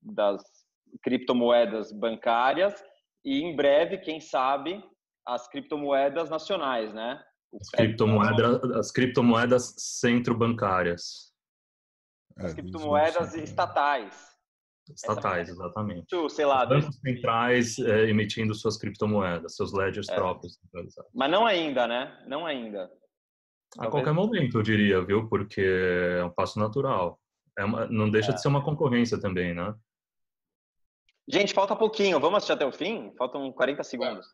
das 0.00 0.42
criptomoedas 1.02 1.92
bancárias 1.92 2.82
e 3.22 3.42
em 3.42 3.54
breve, 3.54 3.98
quem 3.98 4.18
sabe, 4.18 4.82
as 5.26 5.46
criptomoedas 5.46 6.30
nacionais, 6.30 6.94
né? 6.94 7.22
As 7.60 7.68
criptomoedas, 7.68 8.76
as 8.76 8.90
criptomoedas 8.90 9.74
centro-bancárias. 9.76 11.34
As 12.38 12.54
criptomoedas 12.54 13.34
estatais. 13.34 14.35
Estatais, 14.94 15.48
exatamente. 15.48 16.06
Sei 16.30 16.44
lá, 16.46 16.62
Os 16.62 16.68
bancos 16.68 16.96
centrais 17.00 17.78
é, 17.78 18.08
emitindo 18.08 18.54
suas 18.54 18.76
criptomoedas, 18.76 19.56
seus 19.56 19.72
ledgers 19.72 20.08
É. 20.08 20.14
próprios. 20.14 20.58
mas 21.14 21.30
não 21.30 21.44
ainda, 21.46 21.86
né? 21.86 22.22
Não 22.26 22.46
ainda. 22.46 22.84
A 22.84 22.88
Talvez- 23.82 23.90
qualquer 23.90 24.12
momento, 24.12 24.58
eu 24.58 24.62
diria, 24.62 25.00
viu? 25.04 25.28
Porque 25.28 25.60
é 25.60 26.24
um 26.24 26.30
passo 26.30 26.58
natural. 26.58 27.20
É 27.58 27.64
uma- 27.64 27.86
não 27.86 28.10
deixa 28.10 28.30
É. 28.30 28.34
de 28.34 28.40
ser 28.40 28.48
uma 28.48 28.64
concorrência 28.64 29.20
também, 29.20 29.52
né? 29.54 29.74
Gente, 31.28 31.52
falta 31.52 31.74
pouquinho. 31.74 32.20
Vamos 32.20 32.36
assistir 32.38 32.52
até 32.52 32.64
o 32.64 32.72
fim? 32.72 33.12
Faltam 33.18 33.50
40 33.52 33.82
segundos. 33.82 34.26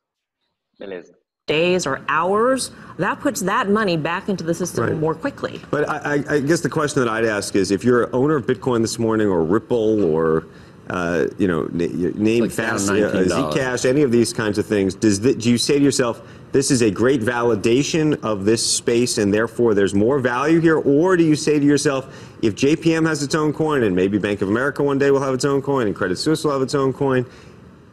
Beleza. 0.79 1.19
Days 1.49 1.89
or 1.89 2.01
hours, 2.09 2.71
that 2.99 3.19
puts 3.19 3.41
that 3.41 3.69
money 3.69 3.97
back 3.97 4.29
into 4.29 4.45
the 4.45 4.55
system 4.55 4.85
Right. 4.85 4.97
more 4.97 5.13
quickly. 5.13 5.61
But 5.73 5.89
I, 5.89 5.97
I, 5.97 6.35
I 6.37 6.41
guess 6.41 6.61
the 6.61 6.71
question 6.71 7.03
that 7.03 7.09
I'd 7.11 7.25
ask 7.25 7.57
is, 7.57 7.73
if 7.73 7.83
you're 7.83 8.05
an 8.05 8.11
owner 8.13 8.37
of 8.37 8.47
Bitcoin 8.47 8.81
this 8.81 8.97
morning, 8.97 9.27
or 9.27 9.43
Ripple, 9.43 10.05
or 10.05 10.47
uh, 10.89 11.27
you 11.39 11.49
know, 11.49 11.63
na- 11.73 12.13
name 12.15 12.43
Like 12.45 12.53
fast, 12.53 12.89
uh, 12.91 12.93
Zcash, 12.95 13.85
any 13.85 14.03
of 14.03 14.13
these 14.13 14.33
kinds 14.33 14.57
of 14.57 14.67
things, 14.67 14.95
does 14.95 15.19
th- 15.19 15.43
do 15.43 15.51
you 15.51 15.59
say 15.59 15.81
to 15.81 15.85
yourself, 15.85 16.23
this 16.53 16.71
is 16.71 16.81
a 16.83 16.93
great 16.93 17.21
validation 17.23 18.23
of 18.23 18.45
this 18.45 18.65
space, 18.65 19.19
and 19.19 19.35
therefore 19.35 19.75
there's 19.75 19.95
more 19.95 20.21
value 20.21 20.61
here, 20.61 20.77
or 20.79 21.17
do 21.17 21.25
you 21.25 21.35
say 21.35 21.59
to 21.59 21.65
yourself, 21.67 22.07
if 22.43 22.55
JPM 22.55 23.05
has 23.05 23.21
its 23.25 23.35
own 23.35 23.53
coin, 23.53 23.83
and 23.83 23.97
maybe 23.97 24.17
Bank 24.17 24.43
of 24.43 24.49
America 24.49 24.85
one 24.85 24.97
day 24.99 25.11
will 25.11 25.21
have 25.23 25.35
its 25.35 25.45
own 25.45 25.61
coin, 25.61 25.89
and 25.89 25.97
Credit 25.97 26.17
Suisse 26.19 26.45
will 26.45 26.53
have 26.53 26.63
its 26.63 26.77
own 26.77 26.93
coin, 26.93 27.27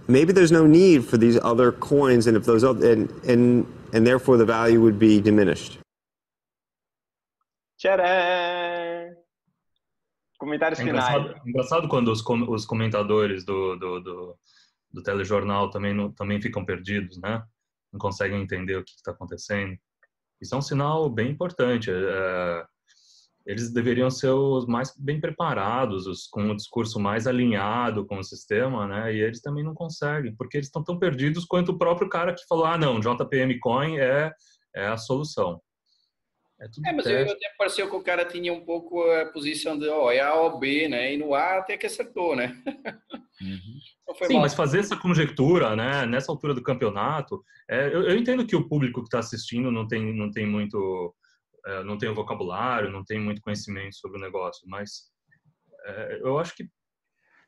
maybe 0.10 0.34
there's 0.34 0.52
no 0.52 0.65
need 0.67 1.04
for 1.06 1.17
these 1.17 1.38
other 1.43 1.72
coins, 1.72 2.28
and 2.28 2.36
if 2.36 2.43
those 2.45 2.63
other, 2.65 2.84
and 2.91 3.10
and 3.26 3.65
and 3.93 4.06
therefore 4.06 4.38
the 4.38 4.45
value 4.45 4.82
would 4.82 4.98
be 5.00 5.22
diminished. 5.22 5.80
Tcharam! 7.78 9.15
Comentários 10.38 10.80
É 10.80 10.84
finais. 10.84 11.10
engraçado, 11.10 11.48
engraçado 11.48 11.88
quando 11.88 12.12
os, 12.12 12.22
com- 12.22 12.50
os 12.50 12.65
comentadores 12.65 13.43
do, 13.43 13.76
do, 13.76 14.00
do, 14.00 14.36
do 14.91 15.04
telejornal 15.04 15.69
também, 15.69 15.93
não, 15.93 16.12
também 16.12 16.41
ficam 16.41 16.63
perdidos, 16.65 17.17
né? 17.19 17.43
Não 17.91 18.00
conseguem 18.00 18.41
entender 18.41 18.78
o 18.78 18.84
que 18.84 18.91
está 18.91 19.12
acontecendo. 19.12 19.78
Isso 20.41 20.56
é 20.56 20.58
um 20.58 20.62
sinal 20.62 21.10
bem 21.10 21.30
importante. 21.32 21.89
é, 21.91 22.65
eles 23.50 23.74
deveriam 23.74 24.12
ser 24.12 24.30
os 24.30 24.68
mais 24.68 24.94
bem 24.96 25.20
preparados, 25.20 26.06
os, 26.06 26.28
com 26.28 26.44
um 26.44 26.56
discurso 26.56 27.00
mais 27.00 27.26
alinhado 27.26 28.06
com 28.06 28.20
o 28.20 28.24
sistema, 28.24 28.86
né? 28.86 29.12
E 29.12 29.20
eles 29.20 29.42
também 29.42 29.64
não 29.64 29.74
conseguem, 29.74 30.36
porque 30.36 30.58
eles 30.58 30.68
estão 30.68 30.84
tão 30.84 31.00
perdidos 31.00 31.46
quanto 31.46 31.72
o 31.72 31.78
próprio 31.78 32.08
cara 32.08 32.36
que 32.36 32.46
falou: 32.48 32.66
ah, 32.66 32.78
não, 32.78 33.00
JPM 33.00 33.58
Coin 33.58 33.98
é, 33.98 34.32
é 34.76 34.86
a 34.86 34.98
solução. 34.98 35.60
É 36.62 36.68
tudo 36.68 36.86
É, 36.86 36.94
mas 36.94 37.08
eu, 37.08 37.24
até 37.24 37.50
pareceu 37.58 37.90
que 37.90 37.96
o 37.96 38.04
cara 38.04 38.24
tinha 38.24 38.54
um 38.54 38.64
pouco 38.64 39.02
a 39.02 39.26
posição 39.26 39.80
de, 39.80 39.88
ó, 39.88 40.12
é 40.12 40.20
A 40.20 40.36
ou 40.36 40.60
B, 40.60 40.88
né? 40.88 41.16
E 41.16 41.18
no 41.18 41.34
A 41.34 41.58
até 41.58 41.76
que 41.76 41.88
acertou, 41.88 42.36
né? 42.36 42.56
Não 44.08 44.14
foi 44.14 44.28
Sim, 44.28 44.34
mal. 44.34 44.44
mas 44.44 44.54
fazer 44.54 44.80
essa 44.80 44.96
conjectura, 44.96 45.76
né, 45.76 46.06
nessa 46.06 46.32
altura 46.32 46.54
do 46.54 46.62
campeonato, 46.62 47.44
é, 47.70 47.88
eu, 47.88 48.04
eu 48.04 48.18
entendo 48.18 48.46
que 48.46 48.56
o 48.56 48.68
público 48.68 49.02
que 49.02 49.08
está 49.08 49.20
assistindo 49.20 49.72
não 49.72 49.88
tem, 49.88 50.14
não 50.14 50.30
tem 50.30 50.46
muito, 50.46 51.16
é, 51.69 51.84
não 51.84 51.97
tem 51.97 52.10
o 52.10 52.15
vocabulário, 52.15 52.91
não 52.91 53.03
tem 53.03 53.19
muito 53.19 53.41
conhecimento 53.41 53.95
sobre 53.95 54.17
o 54.17 54.21
negócio, 54.21 54.67
mas 54.67 55.12
é, 55.86 56.19
eu 56.21 56.39
acho 56.39 56.55
que 56.55 56.67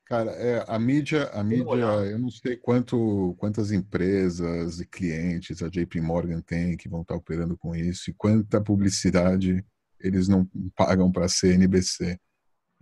Cara, 0.06 0.32
é, 0.32 0.66
a 0.68 0.78
mídia, 0.78 1.30
a 1.30 1.42
mídia, 1.42 1.86
eu 1.86 2.20
não 2.20 2.30
sei 2.30 2.58
quanto, 2.58 3.34
quantas 3.38 3.72
empresas 3.72 4.82
e 4.82 4.86
clientes 4.86 5.64
a 5.64 5.70
JP 5.70 6.02
Morgan 6.02 6.42
tem 6.42 6.76
que 6.76 6.90
vão 6.90 7.02
estar 7.02 7.16
operando 7.16 7.58
com 7.58 7.74
isso 7.74 8.10
e 8.10 8.14
quanta 8.14 8.60
publicidade 8.60 9.66
eles 10.02 10.28
não 10.28 10.46
pagam 10.76 11.10
para 11.10 11.28
a 11.28 11.30
CNBC. 11.30 12.20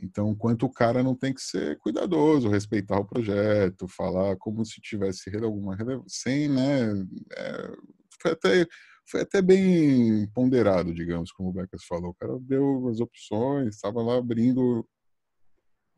Então, 0.02 0.34
quanto 0.34 0.66
o 0.66 0.72
cara 0.72 1.04
não 1.04 1.14
tem 1.14 1.32
que 1.32 1.42
ser 1.42 1.78
cuidadoso, 1.78 2.50
respeitar 2.50 2.98
o 2.98 3.06
projeto, 3.06 3.88
falar 3.88 4.36
como 4.38 4.66
se 4.66 4.82
tivesse 4.82 5.30
alguma 5.36 5.76
relevância, 5.76 6.10
sem, 6.10 6.50
né? 6.50 6.94
é, 7.38 7.72
foi, 8.20 8.32
até, 8.32 8.66
foi 9.10 9.22
até 9.22 9.42
bem 9.42 10.28
ponderado, 10.34 10.94
digamos, 10.94 11.32
como 11.32 11.50
o 11.50 11.54
Becas 11.54 11.84
falou. 11.84 12.12
O 12.12 12.14
cara 12.14 12.38
deu 12.42 12.88
as 12.90 13.00
opções, 13.00 13.76
estava 13.76 14.02
lá 14.02 14.18
abrindo, 14.18 14.88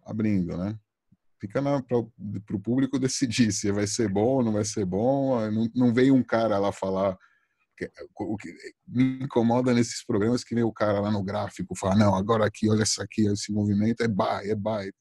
abrindo, 0.06 0.58
né? 0.58 0.78
Fica 1.39 1.62
para 1.62 1.97
o 1.97 2.60
público 2.60 2.97
decidir 3.00 3.52
se 3.52 3.71
vai 3.71 3.88
ser 3.88 4.08
bom 4.08 4.41
não 4.41 4.54
vai 4.54 4.63
ser 4.63 4.86
bom. 4.86 5.39
Não, 5.52 5.69
não 5.76 5.93
veio 5.93 6.15
um 6.15 6.24
cara 6.24 6.58
lá 6.58 6.71
falar. 6.71 7.17
O 8.15 8.38
que 8.38 8.54
me 8.88 9.24
incomoda 9.24 9.74
nesses 9.74 10.06
programas 10.06 10.43
que 10.43 10.54
vem 10.54 10.63
o 10.63 10.71
cara 10.71 11.00
lá 11.00 11.12
no 11.12 11.24
gráfico 11.24 11.76
falar: 11.76 11.95
não, 11.95 12.15
agora 12.15 12.45
aqui, 12.45 12.69
olha 12.69 12.84
isso 12.84 13.02
aqui, 13.02 13.26
esse 13.26 13.52
movimento 13.52 14.02
é 14.02 14.08
buy, 14.08 14.50
é 14.50 14.56
buy. 14.56 14.91